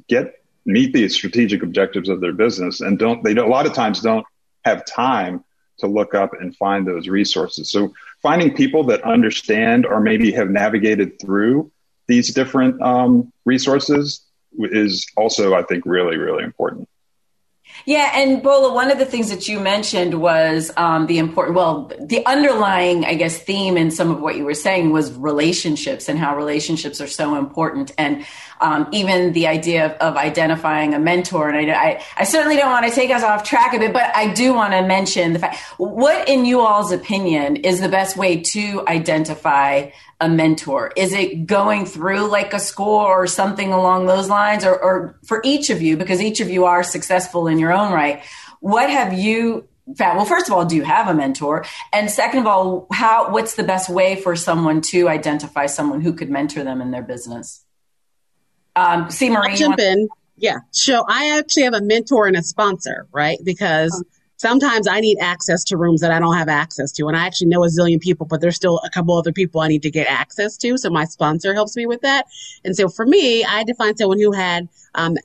get 0.08 0.42
meet 0.64 0.94
the 0.94 1.06
strategic 1.10 1.62
objectives 1.62 2.08
of 2.08 2.22
their 2.22 2.32
business 2.32 2.80
and 2.80 2.98
don't 2.98 3.22
they 3.22 3.34
don't, 3.34 3.46
a 3.46 3.50
lot 3.50 3.66
of 3.66 3.74
times 3.74 4.00
don't 4.00 4.26
have 4.64 4.84
time 4.86 5.44
to 5.78 5.86
look 5.86 6.14
up 6.14 6.32
and 6.40 6.56
find 6.56 6.86
those 6.86 7.06
resources 7.08 7.70
so 7.70 7.92
finding 8.22 8.54
people 8.54 8.84
that 8.84 9.02
understand 9.02 9.84
or 9.84 10.00
maybe 10.00 10.32
have 10.32 10.50
navigated 10.50 11.18
through 11.20 11.70
these 12.08 12.32
different 12.34 12.80
um, 12.82 13.30
resources 13.44 14.24
is 14.58 15.06
also 15.16 15.54
i 15.54 15.62
think 15.62 15.84
really 15.86 16.18
really 16.18 16.44
important 16.44 16.89
yeah, 17.86 18.12
and 18.14 18.42
Bola, 18.42 18.72
one 18.74 18.90
of 18.90 18.98
the 18.98 19.04
things 19.04 19.30
that 19.30 19.48
you 19.48 19.60
mentioned 19.60 20.20
was 20.20 20.70
um, 20.76 21.06
the 21.06 21.18
important, 21.18 21.56
well, 21.56 21.90
the 22.00 22.24
underlying, 22.26 23.04
I 23.04 23.14
guess, 23.14 23.38
theme 23.38 23.76
in 23.76 23.90
some 23.90 24.10
of 24.10 24.20
what 24.20 24.36
you 24.36 24.44
were 24.44 24.54
saying 24.54 24.90
was 24.90 25.12
relationships 25.12 26.08
and 26.08 26.18
how 26.18 26.36
relationships 26.36 27.00
are 27.00 27.06
so 27.06 27.36
important. 27.36 27.92
And 27.98 28.24
um, 28.60 28.88
even 28.92 29.32
the 29.32 29.46
idea 29.46 29.86
of, 29.86 29.92
of, 29.92 30.16
identifying 30.16 30.92
a 30.92 30.98
mentor. 30.98 31.48
And 31.48 31.70
I, 31.70 31.74
I, 31.74 32.04
I, 32.18 32.24
certainly 32.24 32.56
don't 32.56 32.70
want 32.70 32.86
to 32.86 32.92
take 32.92 33.10
us 33.10 33.22
off 33.22 33.42
track 33.42 33.72
of 33.72 33.80
it, 33.80 33.92
but 33.92 34.14
I 34.14 34.34
do 34.34 34.52
want 34.52 34.74
to 34.74 34.82
mention 34.82 35.32
the 35.32 35.38
fact 35.38 35.58
what, 35.78 36.28
in 36.28 36.44
you 36.44 36.60
all's 36.60 36.92
opinion, 36.92 37.56
is 37.56 37.80
the 37.80 37.88
best 37.88 38.18
way 38.18 38.40
to 38.40 38.84
identify 38.86 39.90
a 40.20 40.28
mentor? 40.28 40.92
Is 40.96 41.12
it 41.12 41.46
going 41.46 41.86
through 41.86 42.28
like 42.28 42.52
a 42.52 42.58
SCORE 42.58 43.22
or 43.22 43.26
something 43.26 43.72
along 43.72 44.06
those 44.06 44.28
lines? 44.28 44.64
Or, 44.64 44.76
or 44.82 45.18
for 45.24 45.40
each 45.44 45.70
of 45.70 45.80
you, 45.80 45.96
because 45.96 46.20
each 46.20 46.40
of 46.40 46.50
you 46.50 46.66
are 46.66 46.82
successful 46.82 47.46
in 47.46 47.58
your 47.58 47.72
own 47.72 47.92
right, 47.92 48.22
what 48.60 48.90
have 48.90 49.12
you 49.12 49.66
found? 49.96 50.18
Well, 50.18 50.26
first 50.26 50.46
of 50.48 50.52
all, 50.52 50.64
do 50.64 50.76
you 50.76 50.84
have 50.84 51.08
a 51.08 51.14
mentor? 51.14 51.64
And 51.92 52.10
second 52.10 52.40
of 52.40 52.46
all, 52.46 52.86
how, 52.92 53.30
what's 53.30 53.54
the 53.54 53.62
best 53.62 53.88
way 53.88 54.16
for 54.16 54.36
someone 54.36 54.82
to 54.82 55.08
identify 55.08 55.66
someone 55.66 56.00
who 56.00 56.12
could 56.12 56.30
mentor 56.30 56.64
them 56.64 56.80
in 56.80 56.90
their 56.90 57.02
business? 57.02 57.64
Um, 58.76 59.10
C. 59.10 59.30
Marie. 59.30 59.56
jump 59.56 59.78
in. 59.80 60.08
Yeah. 60.36 60.58
So 60.70 61.04
I 61.08 61.38
actually 61.38 61.64
have 61.64 61.74
a 61.74 61.82
mentor 61.82 62.26
and 62.26 62.36
a 62.36 62.42
sponsor, 62.42 63.06
right? 63.12 63.38
Because 63.42 64.02
sometimes 64.40 64.88
I 64.88 65.00
need 65.00 65.18
access 65.20 65.64
to 65.64 65.76
rooms 65.76 66.00
that 66.00 66.10
I 66.10 66.18
don't 66.18 66.34
have 66.34 66.48
access 66.48 66.90
to. 66.92 67.08
And 67.08 67.16
I 67.16 67.26
actually 67.26 67.48
know 67.48 67.62
a 67.62 67.68
zillion 67.68 68.00
people, 68.00 68.24
but 68.24 68.40
there's 68.40 68.56
still 68.56 68.80
a 68.82 68.88
couple 68.88 69.14
other 69.14 69.32
people 69.32 69.60
I 69.60 69.68
need 69.68 69.82
to 69.82 69.90
get 69.90 70.06
access 70.06 70.56
to. 70.58 70.78
So 70.78 70.88
my 70.88 71.04
sponsor 71.04 71.52
helps 71.52 71.76
me 71.76 71.84
with 71.84 72.00
that. 72.00 72.24
And 72.64 72.74
so 72.74 72.88
for 72.88 73.04
me, 73.04 73.44
I 73.44 73.58
had 73.58 73.66
to 73.66 73.74
find 73.74 73.98
someone 73.98 74.18
who 74.18 74.32
had, 74.32 74.66
um, 74.94 75.18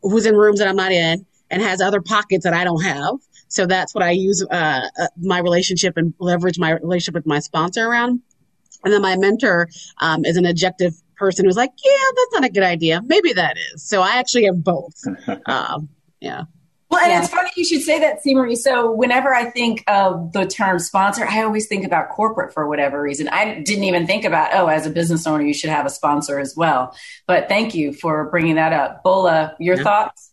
who's 0.00 0.24
in 0.24 0.34
rooms 0.34 0.58
that 0.58 0.68
I'm 0.68 0.76
not 0.76 0.90
in 0.90 1.26
and 1.50 1.60
has 1.60 1.82
other 1.82 2.00
pockets 2.00 2.44
that 2.44 2.54
I 2.54 2.64
don't 2.64 2.82
have. 2.82 3.16
So 3.48 3.66
that's 3.66 3.94
what 3.94 4.02
I 4.02 4.12
use, 4.12 4.42
uh, 4.50 4.88
uh, 4.98 5.06
my 5.20 5.40
relationship 5.40 5.98
and 5.98 6.14
leverage 6.18 6.58
my 6.58 6.70
relationship 6.70 7.14
with 7.14 7.26
my 7.26 7.40
sponsor 7.40 7.86
around. 7.86 8.22
And 8.84 8.92
then 8.94 9.02
my 9.02 9.16
mentor, 9.16 9.68
um, 9.98 10.24
is 10.24 10.38
an 10.38 10.46
objective 10.46 10.94
person 11.16 11.44
who's 11.44 11.58
like, 11.58 11.72
yeah, 11.84 12.10
that's 12.16 12.32
not 12.40 12.44
a 12.46 12.50
good 12.50 12.62
idea. 12.62 13.02
Maybe 13.04 13.34
that 13.34 13.58
is. 13.74 13.86
So 13.86 14.00
I 14.00 14.16
actually 14.16 14.46
have 14.46 14.64
both. 14.64 14.94
um, 15.46 15.90
yeah. 16.20 16.44
Well, 16.92 17.00
and 17.00 17.10
yeah. 17.10 17.20
it's 17.20 17.30
funny 17.30 17.48
you 17.56 17.64
should 17.64 17.80
say 17.80 18.00
that, 18.00 18.22
C. 18.22 18.34
Marie. 18.34 18.54
So 18.54 18.92
whenever 18.92 19.34
I 19.34 19.46
think 19.50 19.82
of 19.88 20.32
the 20.32 20.44
term 20.44 20.78
sponsor, 20.78 21.26
I 21.26 21.42
always 21.42 21.66
think 21.66 21.86
about 21.86 22.10
corporate 22.10 22.52
for 22.52 22.68
whatever 22.68 23.00
reason. 23.00 23.28
I 23.28 23.60
didn't 23.60 23.84
even 23.84 24.06
think 24.06 24.26
about, 24.26 24.50
oh, 24.52 24.66
as 24.66 24.84
a 24.84 24.90
business 24.90 25.26
owner, 25.26 25.42
you 25.42 25.54
should 25.54 25.70
have 25.70 25.86
a 25.86 25.90
sponsor 25.90 26.38
as 26.38 26.54
well. 26.54 26.94
But 27.26 27.48
thank 27.48 27.74
you 27.74 27.94
for 27.94 28.28
bringing 28.28 28.56
that 28.56 28.74
up. 28.74 29.02
Bola, 29.02 29.56
your 29.58 29.76
yeah. 29.78 29.82
thoughts? 29.82 30.32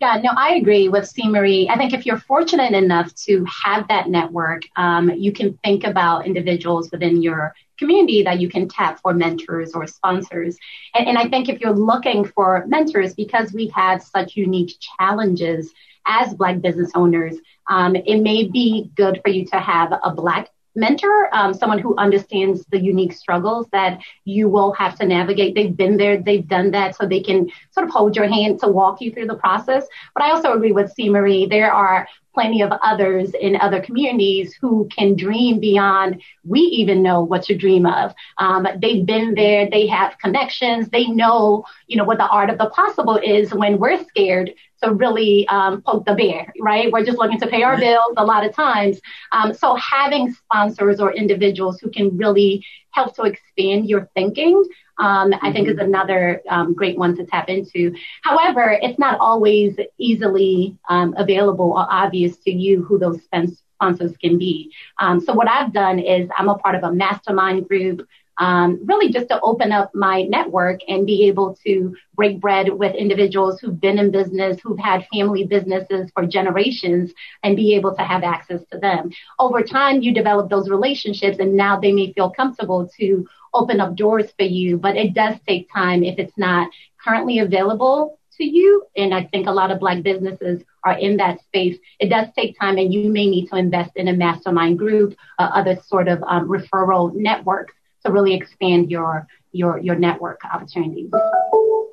Yeah, 0.00 0.20
no, 0.20 0.30
I 0.36 0.54
agree 0.54 0.88
with 0.88 1.06
C. 1.06 1.28
Marie. 1.28 1.68
I 1.68 1.76
think 1.76 1.92
if 1.92 2.06
you're 2.06 2.18
fortunate 2.18 2.72
enough 2.72 3.14
to 3.26 3.46
have 3.64 3.86
that 3.86 4.08
network, 4.08 4.62
um, 4.74 5.10
you 5.10 5.30
can 5.30 5.58
think 5.62 5.84
about 5.84 6.26
individuals 6.26 6.90
within 6.90 7.22
your 7.22 7.54
community 7.78 8.24
that 8.24 8.40
you 8.40 8.48
can 8.48 8.66
tap 8.66 8.98
for 9.00 9.14
mentors 9.14 9.74
or 9.74 9.86
sponsors. 9.86 10.56
And, 10.94 11.06
and 11.06 11.18
I 11.18 11.28
think 11.28 11.48
if 11.48 11.60
you're 11.60 11.72
looking 11.72 12.24
for 12.24 12.64
mentors, 12.66 13.14
because 13.14 13.52
we 13.52 13.68
have 13.76 14.02
such 14.02 14.36
unique 14.36 14.74
challenges 14.98 15.72
as 16.06 16.34
Black 16.34 16.60
business 16.60 16.90
owners, 16.94 17.36
um, 17.68 17.96
it 17.96 18.22
may 18.22 18.44
be 18.44 18.90
good 18.96 19.20
for 19.24 19.30
you 19.30 19.44
to 19.46 19.58
have 19.58 19.92
a 20.02 20.10
Black 20.10 20.50
mentor, 20.76 21.28
um, 21.34 21.52
someone 21.52 21.78
who 21.78 21.96
understands 21.96 22.64
the 22.70 22.80
unique 22.80 23.12
struggles 23.12 23.66
that 23.72 24.00
you 24.24 24.48
will 24.48 24.72
have 24.72 24.96
to 24.96 25.06
navigate. 25.06 25.54
They've 25.54 25.76
been 25.76 25.96
there, 25.96 26.16
they've 26.16 26.46
done 26.46 26.70
that, 26.72 26.96
so 26.96 27.06
they 27.06 27.20
can 27.20 27.50
sort 27.72 27.86
of 27.86 27.92
hold 27.92 28.16
your 28.16 28.28
hand 28.28 28.60
to 28.60 28.68
walk 28.68 29.00
you 29.00 29.12
through 29.12 29.26
the 29.26 29.36
process. 29.36 29.84
But 30.14 30.24
I 30.24 30.30
also 30.30 30.52
agree 30.52 30.72
with 30.72 30.92
C. 30.92 31.08
Marie. 31.08 31.46
There 31.46 31.72
are 31.72 32.06
plenty 32.32 32.62
of 32.62 32.70
others 32.82 33.32
in 33.40 33.56
other 33.56 33.80
communities 33.80 34.54
who 34.60 34.88
can 34.96 35.16
dream 35.16 35.58
beyond 35.58 36.22
we 36.44 36.60
even 36.60 37.02
know 37.02 37.22
what 37.22 37.42
to 37.44 37.56
dream 37.56 37.86
of. 37.86 38.14
Um, 38.38 38.66
they've 38.80 39.04
been 39.04 39.34
there, 39.34 39.68
they 39.68 39.88
have 39.88 40.18
connections, 40.18 40.88
they 40.90 41.06
know, 41.06 41.64
you 41.88 41.96
know, 41.96 42.04
what 42.04 42.18
the 42.18 42.28
art 42.28 42.48
of 42.48 42.58
the 42.58 42.70
possible 42.70 43.16
is 43.22 43.52
when 43.52 43.78
we're 43.78 44.04
scared 44.04 44.52
to 44.82 44.94
really 44.94 45.46
um, 45.48 45.82
poke 45.82 46.04
the 46.06 46.14
bear, 46.14 46.52
right? 46.60 46.90
We're 46.92 47.04
just 47.04 47.18
looking 47.18 47.40
to 47.40 47.46
pay 47.46 47.62
our 47.62 47.78
bills 47.78 48.14
a 48.16 48.24
lot 48.24 48.44
of 48.44 48.54
times. 48.54 49.00
Um, 49.32 49.52
so 49.54 49.74
having 49.76 50.32
sponsors 50.32 51.00
or 51.00 51.12
individuals 51.12 51.80
who 51.80 51.90
can 51.90 52.16
really 52.16 52.64
help 52.90 53.14
to 53.16 53.22
expand 53.22 53.88
your 53.88 54.08
thinking 54.14 54.64
um, 55.00 55.34
I 55.40 55.50
think 55.50 55.66
is 55.66 55.76
mm-hmm. 55.76 55.86
another 55.86 56.42
um, 56.48 56.74
great 56.74 56.96
one 56.96 57.16
to 57.16 57.24
tap 57.24 57.48
into. 57.48 57.94
However, 58.22 58.78
it's 58.82 58.98
not 58.98 59.18
always 59.18 59.76
easily 59.98 60.76
um, 60.88 61.14
available 61.16 61.72
or 61.72 61.86
obvious 61.90 62.36
to 62.44 62.50
you 62.50 62.84
who 62.84 62.98
those 62.98 63.20
sponsors 63.22 64.16
can 64.18 64.38
be. 64.38 64.70
Um, 64.98 65.20
so 65.20 65.32
what 65.32 65.48
I've 65.48 65.72
done 65.72 65.98
is 65.98 66.28
I'm 66.36 66.50
a 66.50 66.58
part 66.58 66.74
of 66.74 66.84
a 66.84 66.92
mastermind 66.92 67.66
group. 67.66 68.06
Um, 68.40 68.80
really 68.86 69.12
just 69.12 69.28
to 69.28 69.38
open 69.42 69.70
up 69.70 69.94
my 69.94 70.22
network 70.22 70.80
and 70.88 71.06
be 71.06 71.28
able 71.28 71.58
to 71.66 71.94
break 72.14 72.40
bread 72.40 72.70
with 72.70 72.94
individuals 72.94 73.60
who've 73.60 73.78
been 73.78 73.98
in 73.98 74.10
business, 74.10 74.58
who've 74.62 74.78
had 74.78 75.06
family 75.12 75.44
businesses 75.44 76.10
for 76.14 76.26
generations 76.26 77.12
and 77.42 77.54
be 77.54 77.74
able 77.74 77.94
to 77.96 78.02
have 78.02 78.24
access 78.24 78.62
to 78.72 78.78
them. 78.78 79.10
Over 79.38 79.62
time, 79.62 80.00
you 80.00 80.14
develop 80.14 80.48
those 80.48 80.70
relationships 80.70 81.38
and 81.38 81.54
now 81.54 81.78
they 81.78 81.92
may 81.92 82.14
feel 82.14 82.30
comfortable 82.30 82.90
to 82.98 83.28
open 83.52 83.78
up 83.78 83.94
doors 83.94 84.32
for 84.38 84.44
you, 84.44 84.78
but 84.78 84.96
it 84.96 85.12
does 85.12 85.36
take 85.46 85.68
time 85.70 86.02
if 86.02 86.18
it's 86.18 86.38
not 86.38 86.70
currently 87.04 87.40
available 87.40 88.18
to 88.38 88.44
you. 88.44 88.86
And 88.96 89.12
I 89.14 89.24
think 89.24 89.48
a 89.48 89.52
lot 89.52 89.70
of 89.70 89.80
Black 89.80 90.02
businesses 90.02 90.62
are 90.84 90.96
in 90.98 91.18
that 91.18 91.42
space. 91.42 91.78
It 91.98 92.08
does 92.08 92.28
take 92.34 92.58
time, 92.58 92.78
and 92.78 92.92
you 92.92 93.10
may 93.10 93.26
need 93.26 93.48
to 93.48 93.56
invest 93.56 93.92
in 93.96 94.08
a 94.08 94.14
mastermind 94.14 94.78
group, 94.78 95.14
uh, 95.38 95.50
other 95.52 95.78
sort 95.86 96.08
of 96.08 96.22
um, 96.22 96.48
referral 96.48 97.14
networks 97.14 97.74
to 98.04 98.12
really 98.12 98.34
expand 98.34 98.90
your 98.90 99.26
your 99.52 99.78
your 99.78 99.96
network 99.96 100.40
opportunities. 100.44 101.10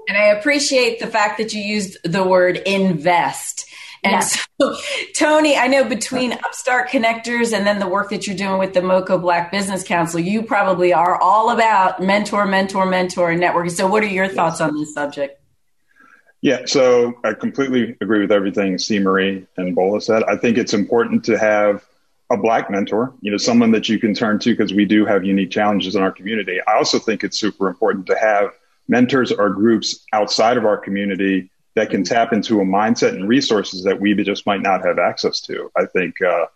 And 0.09 0.17
I 0.17 0.27
appreciate 0.27 0.99
the 0.99 1.07
fact 1.07 1.37
that 1.37 1.53
you 1.53 1.61
used 1.61 1.97
the 2.03 2.23
word 2.23 2.57
invest 2.57 3.67
and 4.03 4.13
yes. 4.13 4.47
so, 4.61 4.75
Tony, 5.15 5.57
I 5.57 5.67
know 5.67 5.83
between 5.83 6.33
Upstart 6.33 6.89
Connectors 6.89 7.55
and 7.55 7.65
then 7.65 7.79
the 7.79 7.87
work 7.87 8.09
that 8.11 8.27
you're 8.27 8.35
doing 8.35 8.59
with 8.59 8.73
the 8.73 8.81
MoCo 8.81 9.19
Black 9.19 9.51
Business 9.51 9.83
Council, 9.83 10.19
you 10.19 10.43
probably 10.43 10.93
are 10.93 11.19
all 11.19 11.49
about 11.49 12.01
mentor, 12.01 12.45
mentor, 12.45 12.85
mentor, 12.85 13.31
and 13.31 13.41
networking. 13.41 13.71
So, 13.71 13.87
what 13.87 14.03
are 14.03 14.07
your 14.07 14.27
thoughts 14.27 14.61
on 14.61 14.77
this 14.77 14.93
subject? 14.93 15.41
Yeah, 16.41 16.65
so 16.65 17.19
I 17.23 17.33
completely 17.33 17.97
agree 17.99 18.21
with 18.21 18.31
everything 18.31 18.77
C. 18.77 18.99
Marie 18.99 19.47
and 19.57 19.75
Bola 19.75 19.99
said. 19.99 20.23
I 20.23 20.37
think 20.37 20.57
it's 20.57 20.73
important 20.73 21.25
to 21.25 21.37
have 21.37 21.83
a 22.29 22.37
black 22.37 22.69
mentor, 22.69 23.13
you 23.21 23.31
know, 23.31 23.37
someone 23.37 23.71
that 23.71 23.87
you 23.87 23.99
can 23.99 24.13
turn 24.13 24.37
to 24.39 24.51
because 24.51 24.73
we 24.73 24.85
do 24.85 25.05
have 25.05 25.23
unique 25.23 25.51
challenges 25.51 25.95
in 25.95 26.01
our 26.01 26.11
community. 26.11 26.59
I 26.67 26.75
also 26.75 26.99
think 26.99 27.23
it's 27.23 27.39
super 27.39 27.67
important 27.67 28.05
to 28.07 28.17
have 28.17 28.51
mentors 28.87 29.31
or 29.31 29.49
groups 29.49 30.05
outside 30.13 30.57
of 30.57 30.65
our 30.65 30.77
community 30.77 31.49
that 31.75 31.89
can 31.89 32.03
tap 32.03 32.33
into 32.33 32.59
a 32.59 32.65
mindset 32.65 33.09
and 33.09 33.27
resources 33.27 33.83
that 33.83 33.99
we 33.99 34.13
just 34.15 34.45
might 34.45 34.61
not 34.61 34.83
have 34.83 34.99
access 34.99 35.39
to. 35.41 35.71
I 35.77 35.85
think 35.85 36.21
uh, 36.21 36.47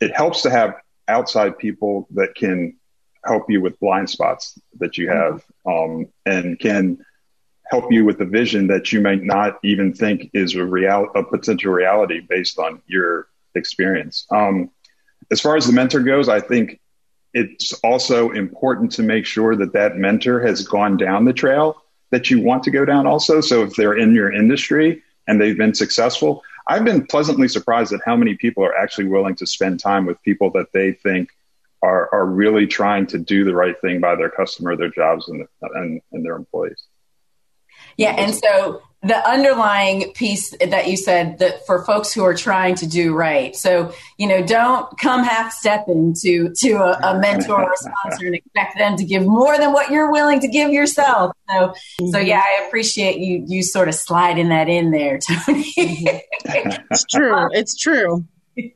it 0.00 0.14
helps 0.14 0.42
to 0.42 0.50
have 0.50 0.74
outside 1.08 1.58
people 1.58 2.06
that 2.12 2.34
can 2.34 2.76
help 3.24 3.50
you 3.50 3.60
with 3.60 3.78
blind 3.80 4.08
spots 4.10 4.58
that 4.78 4.98
you 4.98 5.08
have 5.08 5.42
um, 5.66 6.06
and 6.26 6.58
can 6.58 7.04
help 7.70 7.90
you 7.90 8.04
with 8.04 8.18
the 8.18 8.24
vision 8.24 8.66
that 8.68 8.92
you 8.92 9.00
might 9.00 9.22
not 9.22 9.58
even 9.62 9.92
think 9.92 10.30
is 10.32 10.54
a 10.54 10.64
real 10.64 11.08
a 11.14 11.22
potential 11.22 11.72
reality 11.72 12.20
based 12.20 12.58
on 12.58 12.80
your 12.86 13.28
experience. 13.54 14.26
Um, 14.30 14.70
as 15.30 15.40
far 15.40 15.56
as 15.56 15.66
the 15.66 15.72
mentor 15.72 16.00
goes, 16.00 16.28
I 16.28 16.40
think 16.40 16.80
it's 17.34 17.72
also 17.84 18.30
important 18.30 18.92
to 18.92 19.02
make 19.02 19.26
sure 19.26 19.54
that 19.56 19.72
that 19.74 19.96
mentor 19.96 20.40
has 20.40 20.66
gone 20.66 20.96
down 20.96 21.24
the 21.24 21.32
trail 21.32 21.82
that 22.10 22.30
you 22.30 22.40
want 22.40 22.62
to 22.64 22.70
go 22.70 22.84
down 22.84 23.06
also. 23.06 23.40
So 23.40 23.62
if 23.62 23.74
they're 23.74 23.96
in 23.96 24.14
your 24.14 24.32
industry 24.32 25.02
and 25.26 25.40
they've 25.40 25.56
been 25.56 25.74
successful, 25.74 26.42
I've 26.66 26.84
been 26.84 27.06
pleasantly 27.06 27.48
surprised 27.48 27.92
at 27.92 28.00
how 28.04 28.16
many 28.16 28.34
people 28.34 28.64
are 28.64 28.76
actually 28.76 29.06
willing 29.06 29.34
to 29.36 29.46
spend 29.46 29.80
time 29.80 30.06
with 30.06 30.22
people 30.22 30.50
that 30.52 30.72
they 30.72 30.92
think 30.92 31.30
are, 31.82 32.12
are 32.12 32.26
really 32.26 32.66
trying 32.66 33.06
to 33.08 33.18
do 33.18 33.44
the 33.44 33.54
right 33.54 33.78
thing 33.80 34.00
by 34.00 34.16
their 34.16 34.30
customer, 34.30 34.76
their 34.76 34.90
jobs, 34.90 35.28
and, 35.28 35.46
and, 35.74 36.00
and 36.12 36.24
their 36.24 36.36
employees. 36.36 36.82
Yeah, 37.96 38.12
and 38.12 38.34
so 38.34 38.82
the 39.02 39.28
underlying 39.28 40.12
piece 40.14 40.52
that 40.58 40.88
you 40.88 40.96
said 40.96 41.38
that 41.38 41.64
for 41.66 41.84
folks 41.84 42.12
who 42.12 42.24
are 42.24 42.34
trying 42.34 42.74
to 42.74 42.86
do 42.86 43.14
right. 43.14 43.54
So, 43.54 43.92
you 44.16 44.26
know, 44.26 44.44
don't 44.44 44.98
come 44.98 45.22
half 45.22 45.52
stepping 45.52 46.14
to 46.22 46.52
to 46.52 46.72
a, 46.72 46.98
a, 47.04 47.20
mentor 47.20 47.62
or 47.62 47.72
sponsor 47.76 48.26
and 48.26 48.34
expect 48.34 48.76
them 48.76 48.96
to 48.96 49.04
give 49.04 49.24
more 49.24 49.56
than 49.56 49.72
what 49.72 49.90
you're 49.90 50.10
willing 50.10 50.40
to 50.40 50.48
give 50.48 50.72
yourself. 50.72 51.32
So, 51.48 51.54
mm-hmm. 51.54 52.08
so 52.08 52.18
yeah, 52.18 52.42
I 52.44 52.66
appreciate 52.66 53.18
you 53.18 53.44
you 53.46 53.62
sort 53.62 53.88
of 53.88 53.94
sliding 53.94 54.48
that 54.48 54.68
in 54.68 54.90
there, 54.90 55.18
Tony. 55.18 55.64
it's 55.76 57.04
true. 57.10 57.48
It's 57.52 57.76
true. 57.76 58.26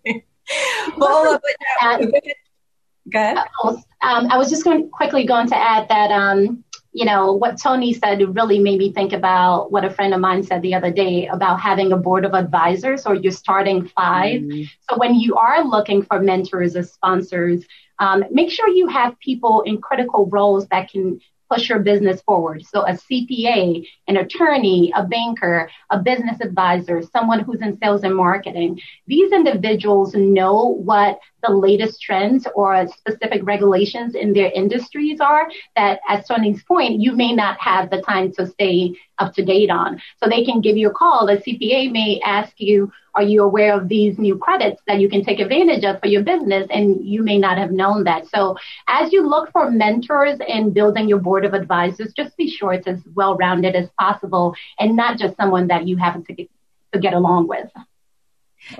well, 0.96 1.40
uh, 1.82 1.98
go 1.98 3.18
ahead. 3.18 3.38
Um, 3.64 4.26
I 4.30 4.36
was 4.36 4.50
just 4.50 4.62
going 4.62 4.88
quickly 4.90 5.24
going 5.24 5.48
to 5.48 5.56
add 5.56 5.88
that 5.88 6.12
um, 6.12 6.62
you 6.92 7.06
know, 7.06 7.32
what 7.32 7.58
Tony 7.58 7.94
said 7.94 8.20
really 8.36 8.58
made 8.58 8.78
me 8.78 8.92
think 8.92 9.12
about 9.12 9.72
what 9.72 9.84
a 9.84 9.90
friend 9.90 10.12
of 10.12 10.20
mine 10.20 10.42
said 10.42 10.60
the 10.60 10.74
other 10.74 10.92
day 10.92 11.26
about 11.26 11.58
having 11.58 11.92
a 11.92 11.96
board 11.96 12.24
of 12.24 12.34
advisors 12.34 13.06
or 13.06 13.14
you're 13.14 13.32
starting 13.32 13.86
5 13.88 14.40
mm-hmm. 14.40 14.62
So 14.88 14.98
when 14.98 15.14
you 15.14 15.36
are 15.36 15.64
looking 15.64 16.02
for 16.02 16.20
mentors 16.20 16.76
or 16.76 16.82
sponsors, 16.82 17.64
um, 17.98 18.24
make 18.30 18.50
sure 18.50 18.68
you 18.68 18.88
have 18.88 19.18
people 19.20 19.62
in 19.62 19.80
critical 19.80 20.26
roles 20.26 20.66
that 20.68 20.90
can 20.90 21.20
push 21.52 21.68
your 21.68 21.78
business 21.78 22.20
forward. 22.22 22.64
So 22.64 22.80
a 22.82 22.92
CPA, 22.92 23.86
an 24.08 24.16
attorney, 24.16 24.92
a 24.94 25.04
banker, 25.04 25.70
a 25.90 25.98
business 25.98 26.40
advisor, 26.40 27.02
someone 27.02 27.40
who's 27.40 27.60
in 27.60 27.78
sales 27.78 28.04
and 28.04 28.16
marketing. 28.16 28.80
These 29.06 29.32
individuals 29.32 30.14
know 30.14 30.64
what 30.64 31.20
the 31.42 31.52
latest 31.52 32.00
trends 32.00 32.46
or 32.54 32.86
specific 32.88 33.42
regulations 33.44 34.14
in 34.14 34.32
their 34.32 34.50
industries 34.52 35.20
are 35.20 35.48
that 35.76 36.00
at 36.08 36.26
Tony's 36.26 36.62
point, 36.62 37.00
you 37.00 37.12
may 37.12 37.32
not 37.32 37.60
have 37.60 37.90
the 37.90 38.02
time 38.02 38.32
to 38.32 38.46
stay 38.46 38.94
up 39.18 39.34
to 39.34 39.44
date 39.44 39.70
on. 39.70 40.00
So 40.22 40.28
they 40.28 40.44
can 40.44 40.60
give 40.60 40.76
you 40.76 40.90
a 40.90 40.92
call. 40.92 41.26
The 41.26 41.36
CPA 41.36 41.92
may 41.92 42.20
ask 42.24 42.52
you, 42.58 42.92
are 43.14 43.22
you 43.22 43.42
aware 43.42 43.78
of 43.78 43.88
these 43.88 44.18
new 44.18 44.38
credits 44.38 44.80
that 44.86 45.00
you 45.00 45.08
can 45.08 45.22
take 45.24 45.38
advantage 45.38 45.84
of 45.84 46.00
for 46.00 46.06
your 46.06 46.22
business? 46.22 46.66
And 46.70 47.04
you 47.04 47.22
may 47.22 47.38
not 47.38 47.58
have 47.58 47.70
known 47.70 48.04
that. 48.04 48.26
So 48.28 48.56
as 48.88 49.12
you 49.12 49.26
look 49.28 49.52
for 49.52 49.70
mentors 49.70 50.38
in 50.48 50.72
building 50.72 51.08
your 51.08 51.18
board 51.20 51.44
of 51.44 51.54
advisors, 51.54 52.12
just 52.16 52.36
be 52.36 52.48
sure 52.48 52.72
it's 52.72 52.86
as 52.86 53.00
well 53.14 53.36
rounded 53.36 53.76
as 53.76 53.88
possible 53.98 54.54
and 54.78 54.96
not 54.96 55.18
just 55.18 55.36
someone 55.36 55.66
that 55.68 55.86
you 55.86 55.96
happen 55.96 56.24
to 56.24 56.32
get, 56.32 56.50
to 56.92 56.98
get 56.98 57.12
along 57.12 57.48
with. 57.48 57.68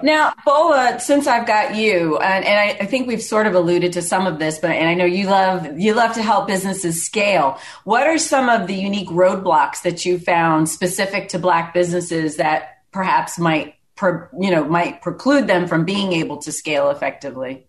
Now, 0.02 0.32
Bola, 0.44 1.00
since 1.00 1.26
I've 1.26 1.46
got 1.46 1.74
you, 1.74 2.16
and, 2.18 2.44
and 2.44 2.58
I, 2.58 2.84
I, 2.84 2.86
think 2.86 3.06
we've 3.06 3.22
sort 3.22 3.46
of 3.46 3.54
alluded 3.54 3.92
to 3.94 4.02
some 4.02 4.26
of 4.26 4.38
this, 4.38 4.58
but 4.58 4.70
and 4.70 4.88
I 4.88 4.94
know 4.94 5.04
you 5.04 5.26
love 5.26 5.78
you 5.78 5.94
love 5.94 6.14
to 6.14 6.22
help 6.22 6.46
businesses 6.46 7.04
scale. 7.04 7.58
What 7.84 8.06
are 8.06 8.18
some 8.18 8.48
of 8.48 8.68
the 8.68 8.74
unique 8.74 9.08
roadblocks 9.08 9.82
that 9.82 10.04
you 10.06 10.18
found 10.18 10.68
specific 10.68 11.28
to 11.30 11.38
Black 11.38 11.74
businesses 11.74 12.36
that 12.36 12.82
perhaps 12.92 13.38
might, 13.38 13.74
you 14.00 14.50
know, 14.50 14.64
might 14.64 15.02
preclude 15.02 15.46
them 15.46 15.66
from 15.66 15.84
being 15.84 16.12
able 16.12 16.38
to 16.38 16.52
scale 16.52 16.90
effectively? 16.90 17.66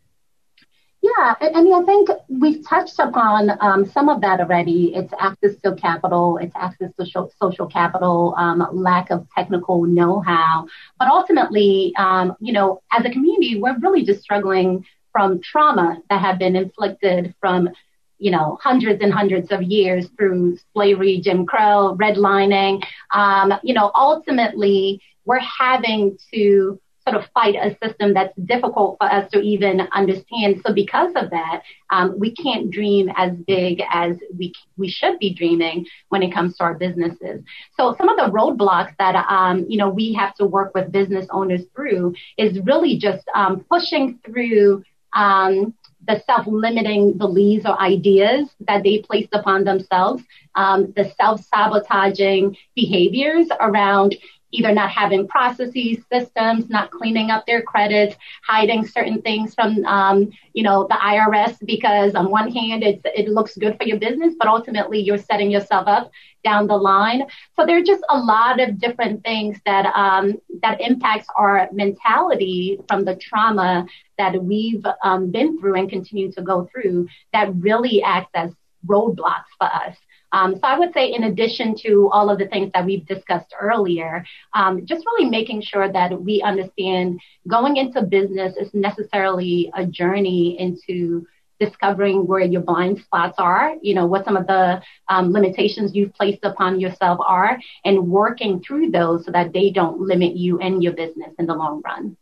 Yeah, 1.03 1.35
I 1.41 1.61
mean, 1.61 1.73
I 1.73 1.83
think 1.83 2.09
we've 2.29 2.65
touched 2.65 2.97
upon 2.97 3.51
um, 3.59 3.85
some 3.85 4.07
of 4.07 4.21
that 4.21 4.39
already. 4.39 4.95
It's 4.95 5.11
access 5.19 5.51
to 5.65 5.75
capital, 5.75 6.37
it's 6.37 6.55
access 6.55 6.91
to 6.97 7.05
social, 7.05 7.29
social 7.41 7.67
capital, 7.67 8.33
um, 8.37 8.65
lack 8.71 9.11
of 9.11 9.27
technical 9.35 9.83
know-how. 9.83 10.65
But 10.97 11.09
ultimately, 11.09 11.91
um, 11.97 12.37
you 12.39 12.53
know, 12.53 12.81
as 12.93 13.03
a 13.05 13.09
community, 13.09 13.59
we're 13.59 13.77
really 13.79 14.05
just 14.05 14.21
struggling 14.21 14.85
from 15.11 15.41
trauma 15.41 16.01
that 16.09 16.21
have 16.21 16.39
been 16.39 16.55
inflicted 16.55 17.35
from, 17.41 17.67
you 18.17 18.31
know, 18.31 18.57
hundreds 18.61 19.03
and 19.03 19.11
hundreds 19.11 19.51
of 19.51 19.61
years 19.61 20.07
through 20.17 20.57
slavery, 20.71 21.19
Jim 21.19 21.45
Crow, 21.45 21.97
redlining. 21.99 22.81
Um, 23.13 23.51
you 23.61 23.73
know, 23.73 23.91
ultimately, 23.93 25.01
we're 25.25 25.39
having 25.39 26.17
to 26.33 26.79
sort 27.03 27.15
of 27.15 27.29
fight 27.33 27.55
a 27.55 27.75
system 27.85 28.13
that's 28.13 28.35
difficult 28.45 28.97
for 28.99 29.11
us 29.11 29.29
to 29.31 29.39
even 29.39 29.81
understand. 29.93 30.61
So 30.65 30.73
because 30.73 31.13
of 31.15 31.29
that, 31.31 31.61
um, 31.89 32.17
we 32.19 32.33
can't 32.33 32.71
dream 32.71 33.11
as 33.15 33.33
big 33.47 33.81
as 33.91 34.17
we 34.37 34.53
we 34.77 34.89
should 34.89 35.19
be 35.19 35.33
dreaming 35.33 35.85
when 36.09 36.23
it 36.23 36.33
comes 36.33 36.57
to 36.57 36.63
our 36.63 36.73
businesses. 36.73 37.43
So 37.77 37.95
some 37.97 38.09
of 38.09 38.17
the 38.17 38.31
roadblocks 38.31 38.95
that 38.99 39.15
um, 39.29 39.65
you 39.67 39.77
know 39.77 39.89
we 39.89 40.13
have 40.13 40.33
to 40.35 40.45
work 40.45 40.73
with 40.73 40.91
business 40.91 41.27
owners 41.31 41.63
through 41.75 42.13
is 42.37 42.59
really 42.61 42.97
just 42.97 43.27
um, 43.35 43.65
pushing 43.69 44.19
through. 44.25 44.83
Um, 45.15 45.75
the 46.07 46.21
self-limiting 46.25 47.17
beliefs 47.17 47.65
or 47.65 47.79
ideas 47.79 48.49
that 48.67 48.83
they 48.83 48.99
placed 48.99 49.33
upon 49.33 49.63
themselves, 49.63 50.23
um, 50.55 50.91
the 50.95 51.11
self-sabotaging 51.17 52.57
behaviors 52.75 53.47
around 53.59 54.15
either 54.53 54.71
not 54.71 54.89
having 54.89 55.27
processes, 55.27 55.97
systems, 56.11 56.69
not 56.69 56.91
cleaning 56.91 57.31
up 57.31 57.45
their 57.45 57.61
credits, 57.61 58.15
hiding 58.47 58.85
certain 58.85 59.21
things 59.21 59.53
from, 59.53 59.83
um, 59.85 60.31
you 60.53 60.63
know, 60.63 60.87
the 60.89 60.95
IRS 60.95 61.57
because 61.65 62.13
on 62.15 62.29
one 62.29 62.49
hand 62.51 62.83
it's, 62.83 63.01
it 63.03 63.27
looks 63.27 63.57
good 63.57 63.75
for 63.77 63.85
your 63.85 63.97
business, 63.99 64.35
but 64.37 64.47
ultimately 64.47 64.99
you're 64.99 65.17
setting 65.17 65.49
yourself 65.51 65.87
up 65.87 66.11
down 66.43 66.67
the 66.67 66.77
line. 66.77 67.25
So 67.55 67.65
there 67.65 67.77
are 67.77 67.83
just 67.83 68.03
a 68.09 68.17
lot 68.17 68.59
of 68.59 68.79
different 68.79 69.23
things 69.23 69.57
that 69.65 69.85
um, 69.95 70.35
that 70.61 70.79
impacts 70.81 71.27
our 71.35 71.69
mentality 71.71 72.79
from 72.87 73.05
the 73.05 73.15
trauma 73.15 73.87
that 74.17 74.41
we've 74.41 74.85
um, 75.03 75.31
been 75.31 75.59
through 75.59 75.75
and 75.75 75.89
continue 75.89 76.31
to 76.33 76.41
go 76.41 76.69
through 76.71 77.07
that 77.31 77.53
really 77.55 78.03
acts 78.03 78.31
as 78.35 78.51
roadblocks 78.85 79.51
for 79.57 79.65
us. 79.65 79.95
Um, 80.33 80.55
so 80.55 80.61
I 80.63 80.77
would 80.77 80.93
say, 80.93 81.13
in 81.13 81.25
addition 81.25 81.75
to 81.83 82.09
all 82.11 82.29
of 82.29 82.39
the 82.39 82.47
things 82.47 82.71
that 82.73 82.85
we've 82.85 83.05
discussed 83.05 83.53
earlier, 83.59 84.25
um, 84.53 84.85
just 84.85 85.05
really 85.05 85.29
making 85.29 85.61
sure 85.61 85.91
that 85.91 86.21
we 86.21 86.41
understand 86.41 87.19
going 87.47 87.77
into 87.77 88.01
business 88.01 88.55
is 88.57 88.73
necessarily 88.73 89.71
a 89.75 89.85
journey 89.85 90.59
into 90.59 91.25
discovering 91.59 92.27
where 92.27 92.41
your 92.41 92.61
blind 92.61 92.99
spots 92.99 93.35
are, 93.37 93.75
you 93.81 93.93
know, 93.93 94.05
what 94.05 94.25
some 94.25 94.35
of 94.35 94.47
the 94.47 94.81
um, 95.07 95.31
limitations 95.31 95.95
you've 95.95 96.13
placed 96.13 96.43
upon 96.43 96.79
yourself 96.79 97.19
are, 97.25 97.57
and 97.85 98.09
working 98.09 98.61
through 98.61 98.89
those 98.89 99.25
so 99.25 99.31
that 99.31 99.53
they 99.53 99.69
don't 99.69 100.01
limit 100.01 100.35
you 100.35 100.59
and 100.59 100.83
your 100.83 100.93
business 100.93 101.31
in 101.39 101.45
the 101.45 101.53
long 101.53 101.81
run. 101.85 102.17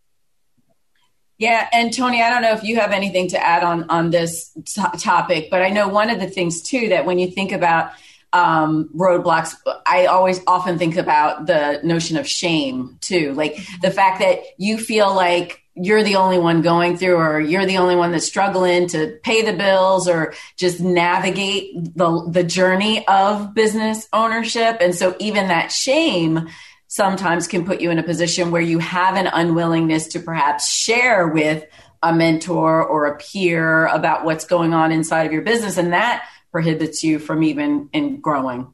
Yeah, 1.42 1.68
and 1.74 1.92
Tony, 1.92 2.22
I 2.22 2.30
don't 2.30 2.44
know 2.44 2.52
if 2.52 2.64
you 2.64 2.80
have 2.80 2.92
anything 2.92 3.30
to 3.30 3.44
add 3.44 3.64
on 3.64 3.90
on 3.90 4.12
this 4.12 4.52
t- 4.64 5.00
topic, 5.00 5.48
but 5.50 5.64
I 5.64 5.72
know 5.72 5.88
one 5.88 6.12
of 6.12 6.20
the 6.20 6.28
things 6.28 6.62
too 6.62 6.90
that 6.90 7.08
when 7.08 7.18
you 7.18 7.32
think 7.32 7.52
about 7.52 7.94
um, 8.32 8.92
roadblocks, 8.96 9.56
I 9.88 10.06
always 10.06 10.40
often 10.46 10.78
think 10.78 10.98
about 10.98 11.48
the 11.48 11.80
notion 11.84 12.18
of 12.18 12.28
shame 12.28 13.00
too, 13.02 13.34
like 13.34 13.58
the 13.82 13.90
fact 13.90 14.20
that 14.20 14.44
you 14.60 14.78
feel 14.78 15.16
like 15.16 15.64
you're 15.74 16.04
the 16.04 16.18
only 16.18 16.38
one 16.38 16.62
going 16.62 16.96
through, 16.96 17.16
or 17.16 17.40
you're 17.40 17.66
the 17.66 17.80
only 17.80 17.96
one 17.96 18.12
that's 18.12 18.28
struggling 18.28 18.88
to 18.90 19.18
pay 19.24 19.42
the 19.42 19.58
bills, 19.58 20.08
or 20.08 20.36
just 20.58 20.80
navigate 20.80 21.74
the 21.96 22.30
the 22.30 22.44
journey 22.44 23.04
of 23.08 23.56
business 23.56 24.08
ownership, 24.14 24.78
and 24.80 24.94
so 24.94 25.16
even 25.18 25.48
that 25.48 25.72
shame 25.72 26.50
sometimes 26.92 27.48
can 27.48 27.64
put 27.64 27.80
you 27.80 27.90
in 27.90 28.00
a 28.00 28.04
position 28.04 28.52
where 28.52 28.62
you 28.62 28.78
have 28.78 29.16
an 29.16 29.26
unwillingness 29.26 30.08
to 30.08 30.20
perhaps 30.20 30.70
share 30.70 31.26
with 31.26 31.64
a 32.04 32.14
mentor 32.14 32.84
or 32.84 33.06
a 33.06 33.18
peer 33.18 33.86
about 33.88 34.26
what's 34.26 34.44
going 34.44 34.74
on 34.74 34.92
inside 34.92 35.26
of 35.26 35.32
your 35.32 35.42
business 35.42 35.78
and 35.78 35.94
that 35.94 36.28
prohibits 36.52 37.02
you 37.02 37.18
from 37.18 37.44
even 37.44 37.88
in 37.94 38.20
growing 38.20 38.74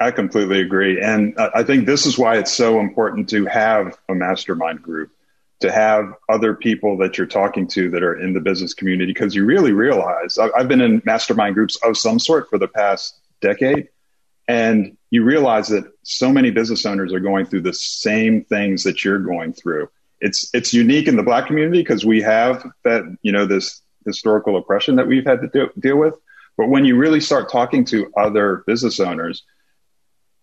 I, 0.00 0.10
completely 0.10 0.60
agree 0.60 1.00
and 1.00 1.38
i 1.38 1.62
think 1.62 1.86
this 1.86 2.06
is 2.06 2.18
why 2.18 2.38
it's 2.38 2.52
so 2.52 2.80
important 2.80 3.28
to 3.28 3.46
have 3.46 3.96
a 4.08 4.14
mastermind 4.16 4.82
group 4.82 5.12
to 5.60 5.70
have 5.70 6.12
other 6.28 6.54
people 6.54 6.96
that 6.98 7.16
you're 7.16 7.28
talking 7.28 7.68
to 7.68 7.88
that 7.90 8.02
are 8.02 8.18
in 8.18 8.32
the 8.32 8.40
business 8.40 8.74
community 8.74 9.12
because 9.12 9.32
you 9.32 9.44
really 9.44 9.72
realize 9.72 10.38
I've 10.38 10.66
been 10.66 10.80
in 10.80 11.02
mastermind 11.04 11.54
groups 11.54 11.78
of 11.84 11.96
some 11.96 12.18
sort 12.18 12.50
for 12.50 12.58
the 12.58 12.68
past 12.68 13.20
decade. 13.40 13.88
And 14.46 14.96
you 15.10 15.24
realize 15.24 15.68
that 15.68 15.84
so 16.02 16.30
many 16.30 16.50
business 16.50 16.84
owners 16.84 17.12
are 17.12 17.20
going 17.20 17.46
through 17.46 17.62
the 17.62 17.72
same 17.72 18.44
things 18.44 18.82
that 18.82 19.04
you're 19.04 19.18
going 19.18 19.52
through. 19.52 19.88
It's 20.20 20.50
it's 20.54 20.74
unique 20.74 21.08
in 21.08 21.16
the 21.16 21.22
black 21.22 21.46
community 21.46 21.80
because 21.80 22.04
we 22.04 22.20
have 22.22 22.64
that, 22.84 23.04
you 23.22 23.32
know, 23.32 23.46
this 23.46 23.82
historical 24.04 24.56
oppression 24.56 24.96
that 24.96 25.06
we've 25.06 25.24
had 25.24 25.40
to 25.42 25.48
do, 25.48 25.70
deal 25.78 25.96
with. 25.96 26.14
But 26.56 26.68
when 26.68 26.84
you 26.84 26.96
really 26.96 27.20
start 27.20 27.50
talking 27.50 27.84
to 27.86 28.12
other 28.16 28.64
business 28.66 29.00
owners, 29.00 29.42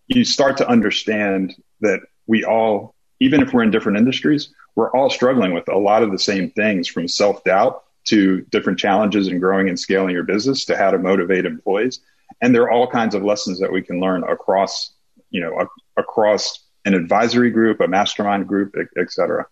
you 0.08 0.24
start 0.24 0.56
to 0.58 0.68
understand 0.68 1.54
that 1.80 2.00
we 2.26 2.44
all, 2.44 2.94
even 3.20 3.40
if 3.40 3.52
we're 3.52 3.62
in 3.62 3.70
different 3.70 3.98
industries, 3.98 4.52
we're 4.74 4.90
all 4.90 5.10
struggling 5.10 5.52
with 5.52 5.68
a 5.68 5.78
lot 5.78 6.02
of 6.02 6.10
the 6.10 6.18
same 6.18 6.50
things 6.50 6.88
from 6.88 7.08
self 7.08 7.44
doubt 7.44 7.84
to 8.04 8.40
different 8.50 8.78
challenges 8.78 9.28
in 9.28 9.38
growing 9.38 9.68
and 9.68 9.78
scaling 9.78 10.14
your 10.14 10.24
business 10.24 10.64
to 10.66 10.76
how 10.76 10.90
to 10.90 10.98
motivate 10.98 11.46
employees. 11.46 12.00
And 12.40 12.54
there 12.54 12.62
are 12.62 12.70
all 12.70 12.86
kinds 12.86 13.14
of 13.14 13.22
lessons 13.22 13.60
that 13.60 13.72
we 13.72 13.82
can 13.82 14.00
learn 14.00 14.24
across, 14.24 14.92
you 15.30 15.40
know, 15.40 15.58
a, 15.60 16.00
across 16.00 16.60
an 16.84 16.94
advisory 16.94 17.50
group, 17.50 17.80
a 17.80 17.88
mastermind 17.88 18.48
group, 18.48 18.74
et 18.96 19.10
cetera. 19.10 19.46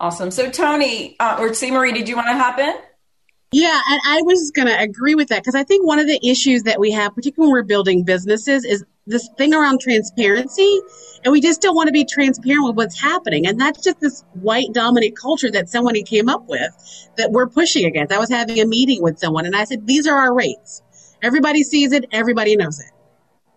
Awesome. 0.00 0.30
So, 0.30 0.50
Tony 0.50 1.16
uh, 1.18 1.36
or 1.40 1.54
C. 1.54 1.70
Marie, 1.70 1.92
did 1.92 2.08
you 2.08 2.16
want 2.16 2.28
to 2.28 2.34
hop 2.34 2.58
in? 2.58 2.74
Yeah, 3.50 3.80
and 3.88 4.00
I 4.06 4.20
was 4.22 4.52
going 4.54 4.68
to 4.68 4.78
agree 4.78 5.14
with 5.14 5.28
that 5.28 5.42
because 5.42 5.54
I 5.54 5.64
think 5.64 5.86
one 5.86 5.98
of 5.98 6.06
the 6.06 6.20
issues 6.22 6.64
that 6.64 6.78
we 6.78 6.90
have, 6.92 7.14
particularly 7.14 7.50
when 7.50 7.60
we're 7.60 7.66
building 7.66 8.04
businesses, 8.04 8.64
is 8.66 8.84
this 9.06 9.26
thing 9.38 9.54
around 9.54 9.80
transparency. 9.80 10.80
And 11.24 11.32
we 11.32 11.40
just 11.40 11.62
don't 11.62 11.74
want 11.74 11.86
to 11.88 11.92
be 11.92 12.04
transparent 12.04 12.66
with 12.66 12.76
what's 12.76 13.00
happening. 13.00 13.46
And 13.46 13.58
that's 13.58 13.82
just 13.82 14.00
this 14.00 14.22
white 14.34 14.72
dominant 14.74 15.16
culture 15.16 15.50
that 15.50 15.70
somebody 15.70 16.02
came 16.02 16.28
up 16.28 16.46
with 16.46 16.70
that 17.16 17.32
we're 17.32 17.48
pushing 17.48 17.86
against. 17.86 18.12
I 18.12 18.18
was 18.18 18.28
having 18.28 18.60
a 18.60 18.66
meeting 18.66 19.02
with 19.02 19.18
someone 19.18 19.46
and 19.46 19.56
I 19.56 19.64
said, 19.64 19.86
these 19.86 20.06
are 20.06 20.16
our 20.16 20.34
rates. 20.34 20.82
Everybody 21.22 21.62
sees 21.62 21.92
it, 21.92 22.06
everybody 22.12 22.56
knows 22.56 22.80
it 22.80 22.90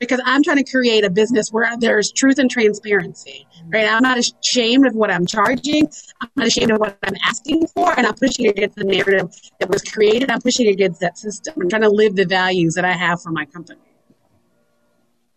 because 0.02 0.20
I'm 0.26 0.42
trying 0.42 0.58
to 0.58 0.70
create 0.70 1.06
a 1.06 1.12
business 1.12 1.50
where 1.52 1.78
there's 1.78 2.12
truth 2.12 2.40
and 2.40 2.50
transparency, 2.50 3.48
right? 3.68 3.88
I'm 3.88 4.02
not 4.02 4.18
ashamed 4.18 4.88
of 4.88 4.96
what 4.96 5.12
I'm 5.12 5.28
charging. 5.28 5.88
I'm 6.20 6.30
not 6.36 6.48
ashamed 6.48 6.72
of 6.72 6.80
what 6.80 6.98
I'm 7.04 7.14
asking 7.24 7.68
for, 7.68 7.94
and 7.96 8.08
I'm 8.08 8.16
pushing 8.16 8.48
against 8.48 8.78
the 8.78 8.84
narrative 8.84 9.30
that 9.60 9.70
was 9.70 9.84
created. 9.84 10.32
I'm 10.32 10.42
pushing 10.42 10.68
against 10.68 11.02
that 11.02 11.20
system. 11.20 11.54
I'm 11.62 11.70
trying 11.70 11.84
to 11.84 11.90
live 11.90 12.16
the 12.16 12.26
values 12.26 12.74
that 12.74 12.84
I 12.84 12.94
have 12.94 13.22
for 13.22 13.32
my 13.32 13.46
company. 13.46 13.80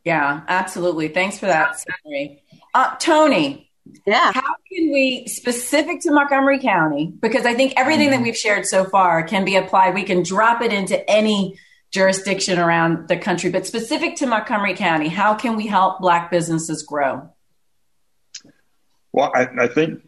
Yeah, 0.03 0.41
absolutely. 0.49 1.09
Thanks 1.09 1.39
for 1.39 1.47
that, 1.47 1.79
Sari. 1.79 2.43
Uh, 2.73 2.97
Tony, 2.97 3.71
yeah. 4.07 4.33
How 4.33 4.55
can 4.73 4.93
we, 4.93 5.27
specific 5.27 6.01
to 6.01 6.11
Montgomery 6.11 6.59
County, 6.59 7.13
because 7.21 7.45
I 7.45 7.53
think 7.53 7.75
everything 7.77 8.11
that 8.11 8.23
we've 8.23 8.37
shared 8.37 8.65
so 8.65 8.85
far 8.85 9.25
can 9.25 9.45
be 9.45 9.57
applied, 9.57 9.95
we 9.95 10.05
can 10.05 10.23
drop 10.23 10.63
it 10.63 10.73
into 10.73 11.09
any 11.11 11.59
jurisdiction 11.95 12.59
around 12.59 13.07
the 13.07 13.17
country, 13.17 13.51
but 13.51 13.65
specific 13.65 14.17
to 14.17 14.27
Montgomery 14.27 14.75
County, 14.75 15.09
how 15.09 15.35
can 15.35 15.55
we 15.55 15.69
help 15.69 16.01
Black 16.01 16.29
businesses 16.29 16.83
grow? 16.83 17.31
Well, 19.13 19.31
I, 19.33 19.47
I 19.61 19.69
think 19.69 20.03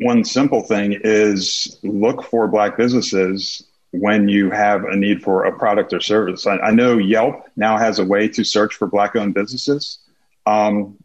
one 0.00 0.24
simple 0.24 0.62
thing 0.62 0.98
is 1.04 1.78
look 1.84 2.24
for 2.24 2.48
Black 2.48 2.76
businesses 2.76 3.62
when 3.92 4.28
you 4.28 4.50
have 4.50 4.82
a 4.82 4.96
need 4.96 5.22
for 5.22 5.44
a 5.44 5.56
product 5.56 5.92
or 5.92 6.00
service. 6.00 6.48
I, 6.48 6.56
I 6.56 6.70
know 6.72 6.98
Yelp 6.98 7.44
now 7.54 7.78
has 7.78 8.00
a 8.00 8.04
way 8.04 8.26
to 8.30 8.42
search 8.42 8.74
for 8.74 8.88
Black-owned 8.88 9.34
businesses 9.34 10.00
um, 10.46 10.98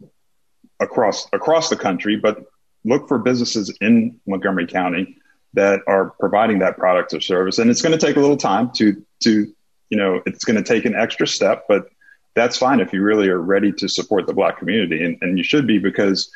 across 0.80 1.28
across 1.32 1.70
the 1.70 1.76
country, 1.76 2.16
but 2.16 2.46
look 2.84 3.06
for 3.06 3.18
businesses 3.18 3.72
in 3.80 4.20
Montgomery 4.26 4.66
County 4.66 5.18
that 5.52 5.82
are 5.86 6.10
providing 6.18 6.58
that 6.58 6.76
product 6.76 7.14
or 7.14 7.20
service. 7.20 7.60
And 7.60 7.70
it's 7.70 7.80
going 7.80 7.96
to 7.96 8.04
take 8.04 8.16
a 8.16 8.20
little 8.20 8.36
time 8.36 8.72
to 8.72 9.04
to 9.20 9.54
you 9.94 10.00
know, 10.00 10.20
it's 10.26 10.44
going 10.44 10.56
to 10.56 10.62
take 10.64 10.86
an 10.86 10.96
extra 10.96 11.24
step, 11.24 11.66
but 11.68 11.88
that's 12.34 12.58
fine 12.58 12.80
if 12.80 12.92
you 12.92 13.00
really 13.00 13.28
are 13.28 13.40
ready 13.40 13.70
to 13.70 13.88
support 13.88 14.26
the 14.26 14.34
black 14.34 14.58
community. 14.58 15.04
And, 15.04 15.16
and 15.20 15.38
you 15.38 15.44
should 15.44 15.68
be 15.68 15.78
because 15.78 16.32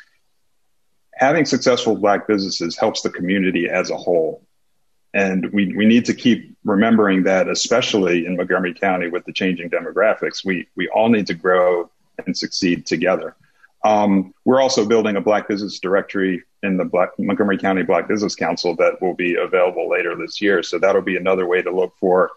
having 1.15 1.43
successful 1.43 1.97
black 1.97 2.25
businesses 2.25 2.77
helps 2.77 3.01
the 3.01 3.09
community 3.09 3.69
as 3.69 3.89
a 3.89 3.97
whole. 3.97 4.47
And 5.13 5.51
we, 5.51 5.75
we 5.75 5.85
need 5.85 6.05
to 6.05 6.13
keep 6.13 6.55
remembering 6.63 7.23
that, 7.23 7.49
especially 7.49 8.25
in 8.25 8.37
Montgomery 8.37 8.73
County 8.73 9.09
with 9.09 9.25
the 9.25 9.33
changing 9.33 9.69
demographics, 9.69 10.45
we, 10.45 10.69
we 10.77 10.87
all 10.87 11.09
need 11.09 11.27
to 11.27 11.33
grow 11.33 11.91
and 12.25 12.37
succeed 12.37 12.85
together. 12.85 13.35
Um, 13.83 14.33
we're 14.45 14.61
also 14.61 14.85
building 14.85 15.17
a 15.17 15.21
Black 15.21 15.49
Business 15.49 15.79
Directory 15.79 16.43
in 16.63 16.77
the 16.77 16.85
Black, 16.85 17.09
Montgomery 17.19 17.57
County 17.57 17.83
Black 17.83 18.07
Business 18.07 18.35
Council 18.35 18.73
that 18.77 19.01
will 19.01 19.15
be 19.15 19.35
available 19.35 19.89
later 19.89 20.15
this 20.15 20.39
year. 20.39 20.63
So 20.63 20.79
that'll 20.79 21.01
be 21.01 21.17
another 21.17 21.45
way 21.45 21.61
to 21.61 21.71
look 21.71 21.93
for 21.99 22.31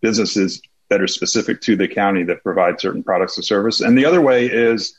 businesses 0.00 0.62
that 0.88 1.00
are 1.00 1.06
specific 1.06 1.60
to 1.62 1.76
the 1.76 1.88
county 1.88 2.22
that 2.24 2.42
provide 2.42 2.80
certain 2.80 3.02
products 3.02 3.38
or 3.38 3.42
service. 3.42 3.80
And 3.80 3.96
the 3.96 4.04
other 4.04 4.20
way 4.20 4.46
is 4.46 4.96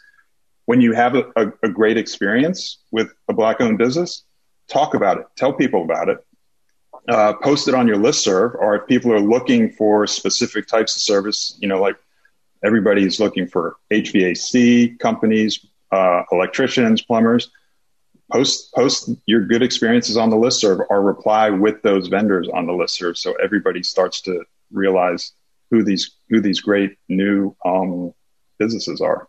when 0.66 0.82
you 0.82 0.94
have 0.94 1.16
a, 1.16 1.26
a, 1.36 1.54
a 1.64 1.70
great 1.70 1.98
experience 1.98 2.80
with 2.92 3.14
a 3.28 3.34
black 3.34 3.62
owned 3.62 3.78
business, 3.78 4.24
talk 4.68 4.96
about 4.96 5.20
it, 5.20 5.28
tell 5.36 5.54
people 5.54 5.84
about 5.84 6.10
it, 6.10 6.26
uh, 7.10 7.34
post 7.34 7.68
it 7.68 7.76
on 7.76 7.88
your 7.88 7.98
list 7.98 8.24
serve, 8.24 8.56
or 8.56 8.76
if 8.76 8.88
people 8.88 9.12
are 9.12 9.20
looking 9.20 9.72
for 9.72 10.08
specific 10.08 10.68
types 10.68 10.96
of 10.96 11.02
service, 11.02 11.58
you 11.60 11.68
know, 11.68 11.80
like 11.80 11.98
everybody's 12.64 13.20
looking 13.20 13.46
for 13.46 13.76
HVAC 13.92 14.98
companies, 15.00 15.66
uh, 15.92 16.24
electricians, 16.32 17.02
plumbers, 17.02 17.52
post 18.32 18.74
post 18.74 19.10
your 19.26 19.42
good 19.46 19.62
experiences 19.62 20.18
on 20.18 20.30
the 20.30 20.36
list 20.36 20.62
serve 20.62 20.80
or 20.90 21.02
reply 21.02 21.50
with 21.50 21.82
those 21.82 22.08
vendors 22.08 22.48
on 22.54 22.66
the 22.66 22.74
list 22.74 22.96
serve 22.96 23.18
so 23.18 23.34
everybody 23.34 23.84
starts 23.84 24.22
to 24.22 24.44
realize 24.74 25.34
who 25.72 25.84
these 25.84 26.18
who 26.30 26.42
these 26.42 26.60
great 26.60 26.98
new 27.10 27.56
um, 27.66 28.14
businesses 28.60 29.02
are 29.02 29.28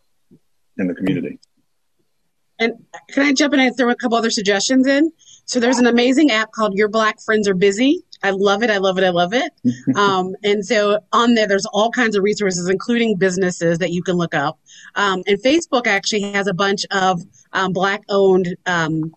in 0.76 0.88
the 0.88 0.94
community. 0.94 1.38
And 2.58 2.72
can 3.10 3.24
I 3.26 3.32
jump 3.32 3.54
in 3.54 3.60
and 3.60 3.76
throw 3.76 3.90
a 3.90 3.96
couple 3.96 4.16
other 4.16 4.30
suggestions 4.30 4.86
in? 4.86 5.12
So 5.44 5.60
there's 5.60 5.78
an 5.78 5.86
amazing 5.86 6.30
app 6.30 6.52
called 6.52 6.74
Your 6.74 6.88
Black 6.88 7.20
Friends 7.20 7.48
Are 7.48 7.54
Busy. 7.54 8.04
I 8.22 8.30
love 8.30 8.62
it. 8.62 8.70
I 8.70 8.78
love 8.78 8.96
it. 8.96 9.04
I 9.04 9.10
love 9.10 9.34
it. 9.34 9.52
um, 9.96 10.34
and 10.42 10.64
so 10.64 11.00
on 11.12 11.34
there, 11.34 11.46
there's 11.46 11.66
all 11.66 11.90
kinds 11.90 12.16
of 12.16 12.22
resources, 12.22 12.68
including 12.68 13.16
businesses 13.16 13.78
that 13.78 13.90
you 13.90 14.02
can 14.02 14.16
look 14.16 14.34
up. 14.34 14.58
Um, 14.94 15.22
and 15.26 15.42
Facebook 15.42 15.86
actually 15.86 16.32
has 16.32 16.46
a 16.46 16.54
bunch 16.54 16.86
of 16.90 17.20
um, 17.52 17.72
black 17.72 18.02
owned, 18.08 18.56
um, 18.66 19.14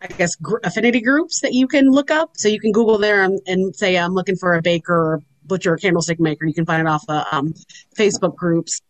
I 0.00 0.06
guess, 0.06 0.36
gr- 0.36 0.60
affinity 0.62 1.00
groups 1.00 1.40
that 1.40 1.54
you 1.54 1.66
can 1.66 1.90
look 1.90 2.10
up. 2.10 2.32
So 2.36 2.48
you 2.48 2.60
can 2.60 2.70
Google 2.70 2.98
there 2.98 3.24
and, 3.24 3.40
and 3.46 3.74
say, 3.74 3.96
I'm 3.96 4.14
looking 4.14 4.36
for 4.36 4.54
a 4.54 4.62
baker 4.62 4.94
or 4.94 5.22
butcher 5.46 5.76
candlestick 5.76 6.20
maker. 6.20 6.46
You 6.46 6.54
can 6.54 6.66
find 6.66 6.80
it 6.80 6.88
off 6.88 7.06
the 7.06 7.26
um, 7.34 7.54
Facebook 7.96 8.36
groups. 8.36 8.80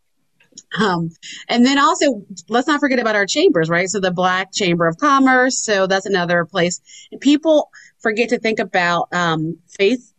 Um, 0.79 1.11
and 1.49 1.67
then 1.67 1.79
also, 1.79 2.23
let's 2.49 2.69
not 2.69 2.81
forget 2.81 2.99
about 2.99 3.17
our 3.17 3.27
chambers, 3.27 3.69
right? 3.69 3.89
So 3.89 4.01
the 4.01 4.13
Black 4.13 4.53
Chamber 4.53 4.87
of 4.87 4.97
Commerce. 4.99 5.65
So 5.65 5.87
that's 5.87 6.07
another 6.07 6.45
place. 6.45 6.81
People 7.21 7.71
forget 7.99 8.29
to 8.31 8.39
think 8.39 8.59
about 8.61 9.09
um, 9.13 9.59
faith 9.69 10.13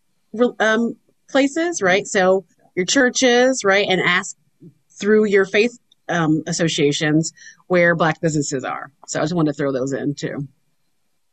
um, 0.59 0.97
places, 1.29 1.81
right? 1.81 2.05
So 2.05 2.45
your 2.75 2.85
churches, 2.85 3.63
right? 3.63 3.87
And 3.87 4.01
ask 4.01 4.35
through 4.89 5.25
your 5.25 5.45
faith 5.45 5.77
um, 6.09 6.43
associations 6.47 7.33
where 7.67 7.95
Black 7.95 8.21
businesses 8.21 8.63
are. 8.63 8.91
So 9.07 9.19
I 9.19 9.23
just 9.23 9.35
want 9.35 9.47
to 9.47 9.53
throw 9.53 9.71
those 9.71 9.93
in 9.93 10.15
too. 10.15 10.47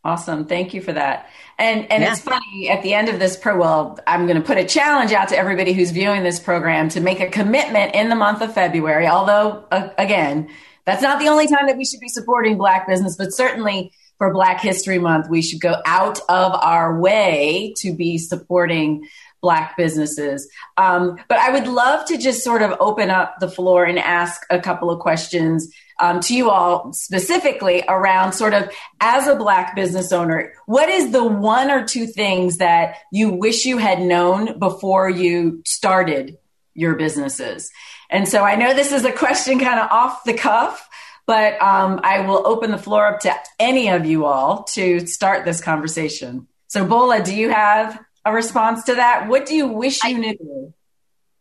Awesome. 0.04 0.46
Thank 0.46 0.74
you 0.74 0.80
for 0.80 0.92
that. 0.92 1.28
And 1.58 1.90
and 1.90 2.02
yeah. 2.02 2.10
it's 2.10 2.20
funny 2.20 2.68
at 2.68 2.82
the 2.82 2.92
end 2.92 3.08
of 3.08 3.20
this 3.20 3.36
pro 3.36 3.56
well, 3.56 4.00
I'm 4.06 4.26
going 4.26 4.36
to 4.36 4.42
put 4.42 4.58
a 4.58 4.64
challenge 4.64 5.12
out 5.12 5.28
to 5.28 5.36
everybody 5.36 5.72
who's 5.72 5.92
viewing 5.92 6.24
this 6.24 6.40
program 6.40 6.88
to 6.90 7.00
make 7.00 7.20
a 7.20 7.28
commitment 7.28 7.94
in 7.94 8.08
the 8.08 8.16
month 8.16 8.42
of 8.42 8.52
February. 8.52 9.06
Although 9.06 9.64
uh, 9.70 9.90
again, 9.98 10.48
that's 10.86 11.02
not 11.02 11.20
the 11.20 11.28
only 11.28 11.46
time 11.46 11.66
that 11.66 11.76
we 11.76 11.84
should 11.84 12.00
be 12.00 12.08
supporting 12.08 12.58
black 12.58 12.88
business, 12.88 13.16
but 13.16 13.32
certainly 13.32 13.92
for 14.18 14.32
Black 14.32 14.60
History 14.60 14.98
Month, 14.98 15.28
we 15.28 15.42
should 15.42 15.60
go 15.60 15.74
out 15.84 16.20
of 16.28 16.52
our 16.52 17.00
way 17.00 17.74
to 17.78 17.92
be 17.92 18.18
supporting 18.18 19.08
black 19.42 19.76
businesses. 19.76 20.48
Um, 20.78 21.18
but 21.28 21.38
I 21.38 21.50
would 21.50 21.66
love 21.66 22.06
to 22.06 22.16
just 22.16 22.42
sort 22.42 22.62
of 22.62 22.74
open 22.80 23.10
up 23.10 23.40
the 23.40 23.50
floor 23.50 23.84
and 23.84 23.98
ask 23.98 24.40
a 24.48 24.60
couple 24.60 24.90
of 24.90 25.00
questions 25.00 25.70
um, 26.00 26.20
to 26.20 26.34
you 26.34 26.48
all 26.48 26.92
specifically 26.92 27.84
around 27.86 28.32
sort 28.32 28.54
of 28.54 28.70
as 29.00 29.26
a 29.26 29.36
black 29.36 29.76
business 29.76 30.12
owner, 30.12 30.52
what 30.66 30.88
is 30.88 31.12
the 31.12 31.24
one 31.24 31.70
or 31.70 31.84
two 31.84 32.06
things 32.06 32.58
that 32.58 32.96
you 33.12 33.30
wish 33.30 33.66
you 33.66 33.78
had 33.78 34.00
known 34.00 34.58
before 34.58 35.10
you 35.10 35.62
started 35.66 36.38
your 36.74 36.94
businesses? 36.94 37.70
And 38.08 38.28
so 38.28 38.44
I 38.44 38.56
know 38.56 38.74
this 38.74 38.92
is 38.92 39.04
a 39.04 39.12
question 39.12 39.58
kind 39.58 39.78
of 39.78 39.90
off 39.90 40.24
the 40.24 40.34
cuff, 40.34 40.88
but 41.26 41.60
um, 41.62 42.00
I 42.02 42.26
will 42.26 42.46
open 42.46 42.70
the 42.70 42.78
floor 42.78 43.06
up 43.06 43.20
to 43.20 43.34
any 43.58 43.88
of 43.88 44.06
you 44.06 44.24
all 44.24 44.64
to 44.74 45.06
start 45.06 45.44
this 45.44 45.60
conversation. 45.60 46.46
So, 46.68 46.84
Bola, 46.84 47.22
do 47.22 47.34
you 47.34 47.50
have 47.50 48.00
a 48.24 48.32
response 48.32 48.84
to 48.84 48.94
that? 48.94 49.28
What 49.28 49.46
do 49.46 49.54
you 49.54 49.68
wish 49.68 50.02
you 50.04 50.18
knew? 50.18 50.74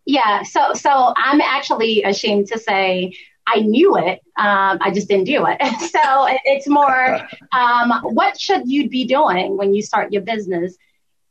Yeah, 0.05 0.43
so 0.43 0.73
so 0.73 1.13
I'm 1.15 1.41
actually 1.41 2.03
ashamed 2.03 2.47
to 2.47 2.59
say 2.59 3.13
I 3.47 3.61
knew 3.61 3.97
it. 3.97 4.19
Um, 4.37 4.77
I 4.81 4.91
just 4.93 5.07
didn't 5.07 5.25
do 5.25 5.45
it. 5.47 5.61
so 5.91 6.27
it's 6.45 6.67
more, 6.67 7.19
um, 7.51 7.91
what 8.03 8.39
should 8.39 8.69
you 8.69 8.89
be 8.89 9.05
doing 9.05 9.57
when 9.57 9.73
you 9.73 9.81
start 9.81 10.13
your 10.13 10.21
business? 10.21 10.77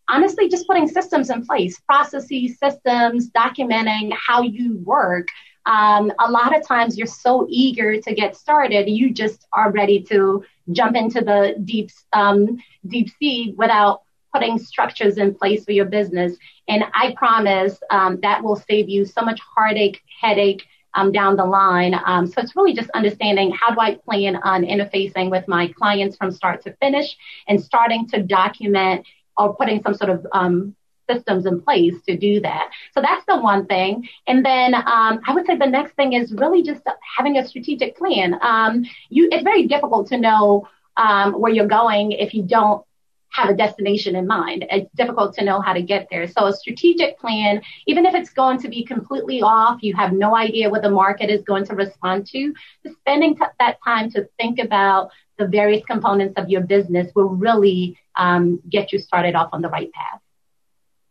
Honestly, 0.08 0.48
just 0.48 0.66
putting 0.66 0.88
systems 0.88 1.30
in 1.30 1.46
place, 1.46 1.78
processes, 1.80 2.58
systems, 2.58 3.30
documenting 3.30 4.12
how 4.12 4.42
you 4.42 4.78
work. 4.78 5.28
Um, 5.66 6.12
a 6.18 6.30
lot 6.30 6.56
of 6.56 6.66
times 6.66 6.98
you're 6.98 7.06
so 7.06 7.46
eager 7.48 8.00
to 8.00 8.14
get 8.14 8.36
started, 8.36 8.88
you 8.88 9.12
just 9.12 9.46
are 9.52 9.70
ready 9.70 10.02
to 10.04 10.44
jump 10.72 10.96
into 10.96 11.20
the 11.20 11.54
deep, 11.64 11.90
um, 12.12 12.58
deep 12.86 13.10
sea 13.18 13.54
without 13.56 14.02
putting 14.32 14.58
structures 14.58 15.18
in 15.18 15.34
place 15.34 15.64
for 15.64 15.72
your 15.72 15.86
business. 15.86 16.36
And 16.68 16.84
I 16.94 17.14
promise 17.16 17.78
um, 17.90 18.18
that 18.22 18.42
will 18.42 18.56
save 18.56 18.88
you 18.88 19.04
so 19.04 19.22
much 19.22 19.40
heartache, 19.40 20.00
headache, 20.20 20.64
um, 20.94 21.12
down 21.12 21.36
the 21.36 21.44
line. 21.44 21.94
Um, 22.04 22.26
so 22.26 22.40
it's 22.40 22.56
really 22.56 22.74
just 22.74 22.90
understanding 22.90 23.52
how 23.52 23.72
do 23.72 23.80
I 23.80 23.94
plan 23.94 24.36
on 24.36 24.62
interfacing 24.62 25.30
with 25.30 25.46
my 25.46 25.68
clients 25.68 26.16
from 26.16 26.30
start 26.30 26.62
to 26.64 26.74
finish 26.76 27.16
and 27.48 27.62
starting 27.62 28.08
to 28.08 28.22
document 28.22 29.06
or 29.36 29.54
putting 29.54 29.82
some 29.82 29.94
sort 29.94 30.10
of 30.10 30.26
um, 30.32 30.74
systems 31.08 31.46
in 31.46 31.60
place 31.60 31.94
to 32.06 32.16
do 32.16 32.40
that. 32.40 32.70
So 32.92 33.00
that's 33.00 33.24
the 33.26 33.38
one 33.38 33.66
thing. 33.66 34.08
And 34.26 34.44
then 34.44 34.74
um, 34.74 35.20
I 35.26 35.32
would 35.34 35.46
say 35.46 35.56
the 35.56 35.66
next 35.66 35.94
thing 35.94 36.12
is 36.12 36.32
really 36.32 36.62
just 36.62 36.82
having 37.16 37.36
a 37.36 37.46
strategic 37.46 37.96
plan. 37.96 38.38
Um, 38.42 38.84
you, 39.08 39.28
it's 39.30 39.44
very 39.44 39.66
difficult 39.66 40.08
to 40.08 40.18
know 40.18 40.68
um, 40.96 41.32
where 41.32 41.52
you're 41.52 41.66
going 41.66 42.12
if 42.12 42.34
you 42.34 42.42
don't 42.42 42.84
have 43.32 43.48
a 43.48 43.54
destination 43.54 44.16
in 44.16 44.26
mind. 44.26 44.64
It's 44.70 44.90
difficult 44.94 45.34
to 45.34 45.44
know 45.44 45.60
how 45.60 45.72
to 45.72 45.82
get 45.82 46.08
there. 46.10 46.26
So 46.26 46.46
a 46.46 46.52
strategic 46.52 47.18
plan, 47.18 47.62
even 47.86 48.06
if 48.06 48.14
it's 48.14 48.30
going 48.30 48.58
to 48.62 48.68
be 48.68 48.84
completely 48.84 49.42
off, 49.42 49.82
you 49.82 49.94
have 49.94 50.12
no 50.12 50.36
idea 50.36 50.70
what 50.70 50.82
the 50.82 50.90
market 50.90 51.30
is 51.30 51.42
going 51.42 51.64
to 51.66 51.74
respond 51.74 52.26
to, 52.28 52.52
spending 53.00 53.36
t- 53.36 53.44
that 53.58 53.78
time 53.84 54.10
to 54.12 54.28
think 54.38 54.58
about 54.58 55.10
the 55.38 55.46
various 55.46 55.84
components 55.86 56.34
of 56.36 56.48
your 56.48 56.60
business 56.60 57.10
will 57.14 57.30
really 57.30 57.98
um, 58.16 58.60
get 58.68 58.92
you 58.92 58.98
started 58.98 59.34
off 59.34 59.50
on 59.52 59.62
the 59.62 59.68
right 59.68 59.90
path. 59.92 60.20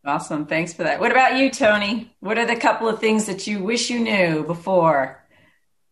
Awesome. 0.05 0.45
Thanks 0.45 0.73
for 0.73 0.84
that. 0.84 0.99
What 0.99 1.12
about 1.12 1.38
you, 1.38 1.49
Tony? 1.49 2.12
What 2.19 2.38
are 2.38 2.45
the 2.45 2.55
couple 2.55 2.88
of 2.88 2.99
things 2.99 3.25
that 3.25 3.47
you 3.47 3.63
wish 3.63 3.89
you 3.89 3.99
knew 3.99 4.43
before? 4.43 5.18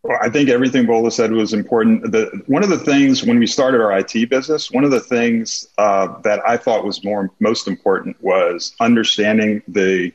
Well, 0.03 0.17
I 0.21 0.29
think 0.29 0.49
everything 0.49 0.85
Bola 0.85 1.11
said 1.11 1.31
was 1.31 1.53
important. 1.53 2.11
The, 2.11 2.41
one 2.47 2.63
of 2.63 2.69
the 2.69 2.77
things 2.77 3.23
when 3.23 3.39
we 3.39 3.47
started 3.47 3.81
our 3.81 3.97
IT 3.97 4.29
business, 4.29 4.71
one 4.71 4.83
of 4.83 4.91
the 4.91 4.99
things 4.99 5.67
uh, 5.77 6.19
that 6.21 6.47
I 6.47 6.57
thought 6.57 6.85
was 6.85 7.03
more 7.03 7.31
most 7.39 7.67
important 7.67 8.21
was 8.21 8.75
understanding 8.79 9.63
the 9.67 10.13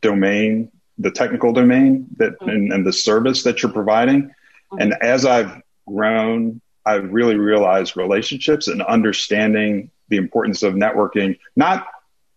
domain, 0.00 0.70
the 0.98 1.10
technical 1.10 1.52
domain 1.52 2.08
that 2.16 2.32
mm-hmm. 2.40 2.48
and, 2.48 2.72
and, 2.72 2.86
the 2.86 2.92
service 2.92 3.42
that 3.44 3.62
you're 3.62 3.72
providing. 3.72 4.22
Mm-hmm. 4.22 4.80
And 4.80 4.94
as 5.00 5.24
I've 5.24 5.62
grown, 5.86 6.60
I've 6.84 7.12
really 7.12 7.36
realized 7.36 7.96
relationships 7.96 8.68
and 8.68 8.82
understanding 8.82 9.90
the 10.08 10.16
importance 10.16 10.62
of 10.62 10.74
networking, 10.74 11.38
not 11.56 11.86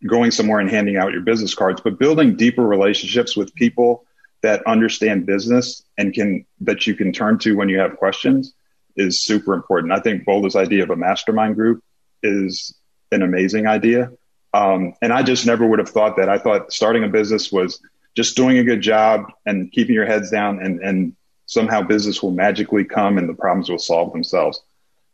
going 0.08 0.32
somewhere 0.32 0.60
and 0.60 0.70
handing 0.70 0.98
out 0.98 1.12
your 1.12 1.22
business 1.22 1.56
cards, 1.56 1.82
but 1.82 1.98
building 1.98 2.36
deeper 2.36 2.66
relationships 2.66 3.36
with 3.36 3.54
people 3.56 4.06
that 4.46 4.62
understand 4.68 5.26
business 5.26 5.82
and 5.98 6.14
can 6.14 6.46
that 6.62 6.86
you 6.86 6.94
can 6.94 7.12
turn 7.12 7.40
to 7.40 7.56
when 7.58 7.68
you 7.68 7.80
have 7.80 7.98
questions 7.98 8.54
is 8.96 9.24
super 9.24 9.56
important. 9.56 9.92
I 9.92 10.00
think 10.00 10.24
Bola's 10.24 10.56
idea 10.56 10.84
of 10.84 10.92
a 10.92 10.96
mastermind 10.96 11.56
group 11.56 11.84
is 12.22 12.76
an 13.12 13.24
amazing 13.24 13.66
idea. 13.66 14.12
Um, 14.54 14.94
and 15.02 15.12
I 15.12 15.24
just 15.24 15.48
never 15.48 15.66
would 15.66 15.80
have 15.80 15.90
thought 15.90 16.16
that. 16.18 16.30
I 16.30 16.38
thought 16.38 16.72
starting 16.72 17.04
a 17.04 17.08
business 17.08 17.52
was 17.52 17.82
just 18.16 18.36
doing 18.36 18.60
a 18.60 18.64
good 18.64 18.82
job 18.82 19.32
and 19.48 19.72
keeping 19.72 19.96
your 19.96 20.06
heads 20.06 20.30
down 20.30 20.62
and, 20.62 20.80
and 20.80 21.16
somehow 21.48 21.82
business 21.82 22.22
will 22.22 22.32
magically 22.32 22.86
come 22.86 23.18
and 23.18 23.28
the 23.28 23.34
problems 23.34 23.68
will 23.68 23.80
solve 23.80 24.14
themselves. 24.14 24.62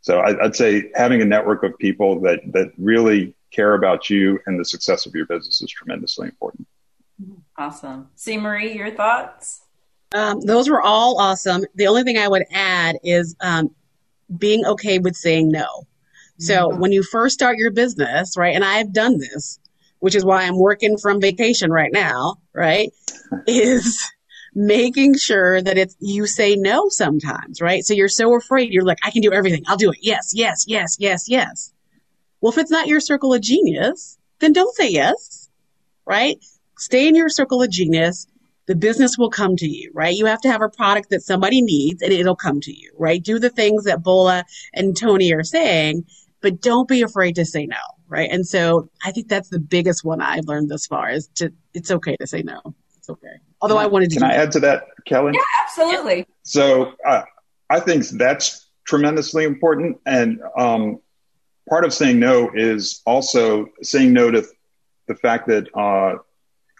So 0.01 0.19
I, 0.19 0.43
I'd 0.43 0.57
say 0.57 0.91
having 0.93 1.21
a 1.21 1.25
network 1.25 1.63
of 1.63 1.77
people 1.77 2.19
that, 2.21 2.41
that 2.51 2.73
really 2.77 3.33
care 3.51 3.75
about 3.75 4.09
you 4.09 4.41
and 4.45 4.59
the 4.59 4.65
success 4.65 5.05
of 5.05 5.15
your 5.15 5.25
business 5.25 5.61
is 5.61 5.71
tremendously 5.71 6.27
important. 6.27 6.67
Awesome. 7.61 8.09
C. 8.15 8.37
Marie, 8.37 8.75
your 8.75 8.89
thoughts? 8.89 9.61
Um, 10.15 10.41
those 10.41 10.67
were 10.67 10.81
all 10.81 11.19
awesome. 11.21 11.63
The 11.75 11.85
only 11.85 12.01
thing 12.01 12.17
I 12.17 12.27
would 12.27 12.45
add 12.51 12.97
is 13.03 13.35
um, 13.39 13.69
being 14.35 14.65
okay 14.65 14.97
with 14.97 15.15
saying 15.15 15.51
no. 15.51 15.67
So 16.39 16.69
mm-hmm. 16.69 16.79
when 16.79 16.91
you 16.91 17.03
first 17.03 17.35
start 17.35 17.59
your 17.59 17.69
business, 17.69 18.35
right, 18.35 18.55
and 18.55 18.65
I've 18.65 18.91
done 18.91 19.19
this, 19.19 19.59
which 19.99 20.15
is 20.15 20.25
why 20.25 20.41
I'm 20.41 20.57
working 20.57 20.97
from 20.97 21.21
vacation 21.21 21.69
right 21.69 21.91
now, 21.93 22.37
right, 22.51 22.89
is 23.47 24.03
making 24.55 25.19
sure 25.19 25.61
that 25.61 25.77
it's 25.77 25.95
you 25.99 26.25
say 26.25 26.55
no 26.55 26.89
sometimes, 26.89 27.61
right? 27.61 27.83
So 27.83 27.93
you're 27.93 28.09
so 28.09 28.35
afraid, 28.35 28.73
you're 28.73 28.83
like, 28.83 28.97
I 29.03 29.11
can 29.11 29.21
do 29.21 29.31
everything. 29.31 29.65
I'll 29.67 29.77
do 29.77 29.91
it. 29.91 29.99
Yes, 30.01 30.31
yes, 30.33 30.65
yes, 30.67 30.97
yes, 30.99 31.25
yes. 31.27 31.73
Well, 32.41 32.51
if 32.51 32.57
it's 32.57 32.71
not 32.71 32.87
your 32.87 33.01
circle 33.01 33.35
of 33.35 33.41
genius, 33.41 34.17
then 34.39 34.51
don't 34.51 34.75
say 34.75 34.89
yes, 34.89 35.47
right? 36.07 36.39
Stay 36.81 37.07
in 37.07 37.15
your 37.15 37.29
circle 37.29 37.61
of 37.61 37.69
genius. 37.69 38.27
The 38.67 38.75
business 38.75 39.17
will 39.17 39.29
come 39.29 39.55
to 39.57 39.67
you, 39.67 39.91
right? 39.93 40.15
You 40.15 40.25
have 40.27 40.41
to 40.41 40.51
have 40.51 40.61
a 40.61 40.69
product 40.69 41.09
that 41.09 41.23
somebody 41.23 41.61
needs 41.61 42.01
and 42.01 42.13
it'll 42.13 42.35
come 42.35 42.61
to 42.61 42.71
you, 42.71 42.91
right? 42.97 43.21
Do 43.21 43.39
the 43.39 43.49
things 43.49 43.83
that 43.83 44.03
Bola 44.03 44.45
and 44.73 44.95
Tony 44.95 45.33
are 45.33 45.43
saying, 45.43 46.05
but 46.41 46.61
don't 46.61 46.87
be 46.87 47.01
afraid 47.01 47.35
to 47.35 47.45
say 47.45 47.65
no, 47.65 47.77
right? 48.07 48.29
And 48.31 48.47
so 48.47 48.89
I 49.03 49.11
think 49.11 49.27
that's 49.27 49.49
the 49.49 49.59
biggest 49.59 50.05
one 50.05 50.21
I've 50.21 50.45
learned 50.45 50.69
thus 50.69 50.87
far 50.87 51.09
is 51.09 51.27
to, 51.35 51.51
it's 51.73 51.91
okay 51.91 52.15
to 52.17 52.27
say 52.27 52.43
no. 52.43 52.61
It's 52.97 53.09
okay. 53.09 53.39
Although 53.61 53.77
I 53.77 53.87
wanted 53.87 54.11
to. 54.11 54.19
Can 54.19 54.31
I 54.31 54.35
add 54.35 54.51
to 54.53 54.59
that, 54.61 54.85
Kelly? 55.05 55.33
Yeah, 55.35 55.41
absolutely. 55.63 56.25
So 56.43 56.93
uh, 57.05 57.23
I 57.69 57.79
think 57.79 58.07
that's 58.09 58.69
tremendously 58.85 59.43
important. 59.43 59.97
And 60.05 60.39
um, 60.57 60.99
part 61.69 61.83
of 61.83 61.93
saying 61.93 62.19
no 62.19 62.51
is 62.53 63.01
also 63.05 63.67
saying 63.81 64.13
no 64.13 64.31
to 64.31 64.45
the 65.07 65.15
fact 65.15 65.47
that 65.47 65.67
uh, 65.75 66.19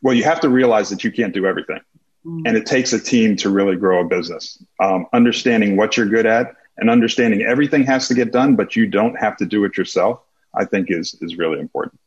well, 0.02 0.14
you 0.14 0.24
have 0.24 0.40
to 0.42 0.50
realize 0.50 0.90
that 0.90 1.04
you 1.04 1.12
can't 1.12 1.34
do 1.34 1.46
everything. 1.46 1.80
Mm-hmm. 2.26 2.42
And 2.46 2.58
it 2.58 2.66
takes 2.66 2.94
a 2.94 3.00
team 3.00 3.36
to 3.38 3.50
really 3.50 3.76
grow 3.76 4.02
a 4.02 4.06
business. 4.06 4.64
Um, 4.80 5.08
understanding 5.14 5.76
what 5.76 5.98
you're 5.98 6.08
good 6.08 6.26
at 6.26 6.56
and 6.78 6.90
understanding 6.90 7.42
everything 7.42 7.84
has 7.84 8.08
to 8.08 8.14
get 8.14 8.32
done, 8.32 8.56
but 8.56 8.76
you 8.76 8.88
don't 8.88 9.16
have 9.16 9.38
to 9.38 9.46
do 9.46 9.64
it 9.66 9.78
yourself, 9.78 10.22
I 10.54 10.66
think 10.66 10.88
is, 10.90 11.16
is 11.22 11.38
really 11.38 11.60
important. 11.60 12.00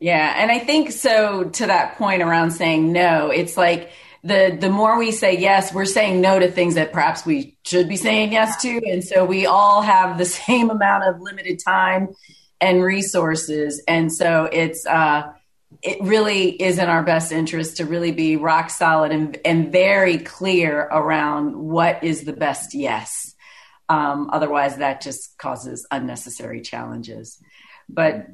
Yeah. 0.00 0.34
And 0.36 0.52
I 0.52 0.60
think 0.60 0.92
so 0.92 1.44
to 1.44 1.66
that 1.66 1.96
point 1.98 2.22
around 2.22 2.52
saying 2.52 2.92
no, 2.92 3.30
it's 3.30 3.56
like, 3.56 3.90
the 4.24 4.56
the 4.58 4.70
more 4.70 4.98
we 4.98 5.12
say 5.12 5.38
yes, 5.38 5.72
we're 5.72 5.84
saying 5.84 6.20
no 6.20 6.38
to 6.38 6.50
things 6.50 6.74
that 6.74 6.92
perhaps 6.92 7.24
we 7.24 7.56
should 7.64 7.88
be 7.88 7.96
saying 7.96 8.32
yes 8.32 8.60
to, 8.62 8.80
and 8.90 9.02
so 9.04 9.24
we 9.24 9.46
all 9.46 9.80
have 9.80 10.18
the 10.18 10.24
same 10.24 10.70
amount 10.70 11.04
of 11.04 11.20
limited 11.20 11.60
time 11.64 12.08
and 12.60 12.82
resources, 12.82 13.82
and 13.86 14.12
so 14.12 14.48
it's 14.50 14.84
uh, 14.86 15.32
it 15.82 16.00
really 16.02 16.50
is 16.50 16.78
in 16.78 16.88
our 16.88 17.02
best 17.02 17.30
interest 17.30 17.76
to 17.76 17.84
really 17.84 18.12
be 18.12 18.36
rock 18.36 18.70
solid 18.70 19.12
and, 19.12 19.38
and 19.44 19.70
very 19.70 20.18
clear 20.18 20.80
around 20.80 21.56
what 21.56 22.02
is 22.02 22.24
the 22.24 22.32
best 22.32 22.74
yes. 22.74 23.34
Um, 23.88 24.30
otherwise, 24.32 24.76
that 24.78 25.00
just 25.00 25.38
causes 25.38 25.86
unnecessary 25.90 26.60
challenges. 26.60 27.42
But. 27.88 28.26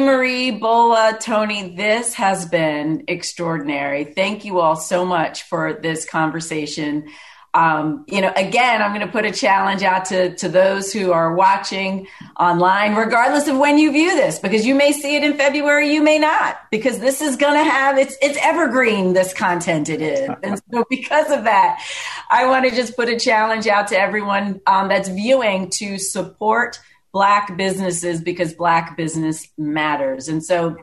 Marie, 0.00 0.50
Bola, 0.50 1.16
Tony, 1.20 1.74
this 1.74 2.14
has 2.14 2.46
been 2.46 3.04
extraordinary. 3.08 4.04
Thank 4.04 4.44
you 4.44 4.60
all 4.60 4.76
so 4.76 5.06
much 5.06 5.44
for 5.44 5.78
this 5.80 6.04
conversation 6.04 7.08
um, 7.58 8.04
you 8.06 8.20
know, 8.20 8.32
again, 8.36 8.80
I'm 8.80 8.94
going 8.94 9.04
to 9.04 9.10
put 9.10 9.24
a 9.24 9.32
challenge 9.32 9.82
out 9.82 10.04
to, 10.06 10.32
to 10.36 10.48
those 10.48 10.92
who 10.92 11.10
are 11.10 11.34
watching 11.34 12.06
online, 12.38 12.94
regardless 12.94 13.48
of 13.48 13.58
when 13.58 13.78
you 13.78 13.90
view 13.90 14.14
this, 14.14 14.38
because 14.38 14.64
you 14.64 14.76
may 14.76 14.92
see 14.92 15.16
it 15.16 15.24
in 15.24 15.36
February, 15.36 15.92
you 15.92 16.00
may 16.00 16.20
not, 16.20 16.60
because 16.70 17.00
this 17.00 17.20
is 17.20 17.34
going 17.34 17.54
to 17.54 17.68
have 17.68 17.98
it's 17.98 18.16
it's 18.22 18.38
evergreen. 18.40 19.12
This 19.12 19.34
content 19.34 19.88
it 19.88 20.00
is, 20.00 20.30
and 20.44 20.60
so 20.70 20.84
because 20.88 21.32
of 21.32 21.44
that, 21.44 21.82
I 22.30 22.46
want 22.46 22.64
to 22.66 22.70
just 22.70 22.94
put 22.94 23.08
a 23.08 23.18
challenge 23.18 23.66
out 23.66 23.88
to 23.88 23.98
everyone 23.98 24.60
um, 24.68 24.86
that's 24.86 25.08
viewing 25.08 25.68
to 25.70 25.98
support 25.98 26.78
Black 27.12 27.56
businesses 27.56 28.20
because 28.20 28.54
Black 28.54 28.96
business 28.96 29.48
matters. 29.58 30.28
And 30.28 30.44
so, 30.44 30.76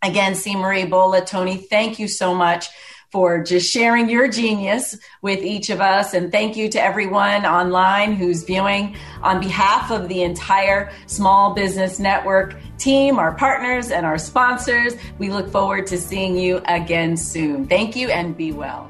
again, 0.00 0.36
C. 0.36 0.54
Marie 0.54 0.86
Bola, 0.86 1.24
Tony, 1.24 1.56
thank 1.56 1.98
you 1.98 2.06
so 2.06 2.36
much 2.36 2.68
for 3.10 3.42
just 3.42 3.70
sharing 3.70 4.08
your 4.08 4.28
genius 4.28 4.96
with 5.22 5.42
each 5.42 5.70
of 5.70 5.80
us. 5.80 6.14
And 6.14 6.30
thank 6.30 6.56
you 6.56 6.68
to 6.70 6.82
everyone 6.82 7.44
online 7.44 8.14
who's 8.14 8.44
viewing 8.44 8.96
on 9.22 9.40
behalf 9.40 9.90
of 9.90 10.08
the 10.08 10.22
entire 10.22 10.90
Small 11.06 11.54
Business 11.54 11.98
Network 11.98 12.56
team, 12.78 13.18
our 13.18 13.32
partners, 13.32 13.90
and 13.90 14.06
our 14.06 14.18
sponsors. 14.18 14.94
We 15.18 15.30
look 15.30 15.50
forward 15.50 15.86
to 15.88 15.98
seeing 15.98 16.36
you 16.36 16.62
again 16.66 17.16
soon. 17.16 17.66
Thank 17.66 17.96
you 17.96 18.10
and 18.10 18.36
be 18.36 18.52
well. 18.52 18.89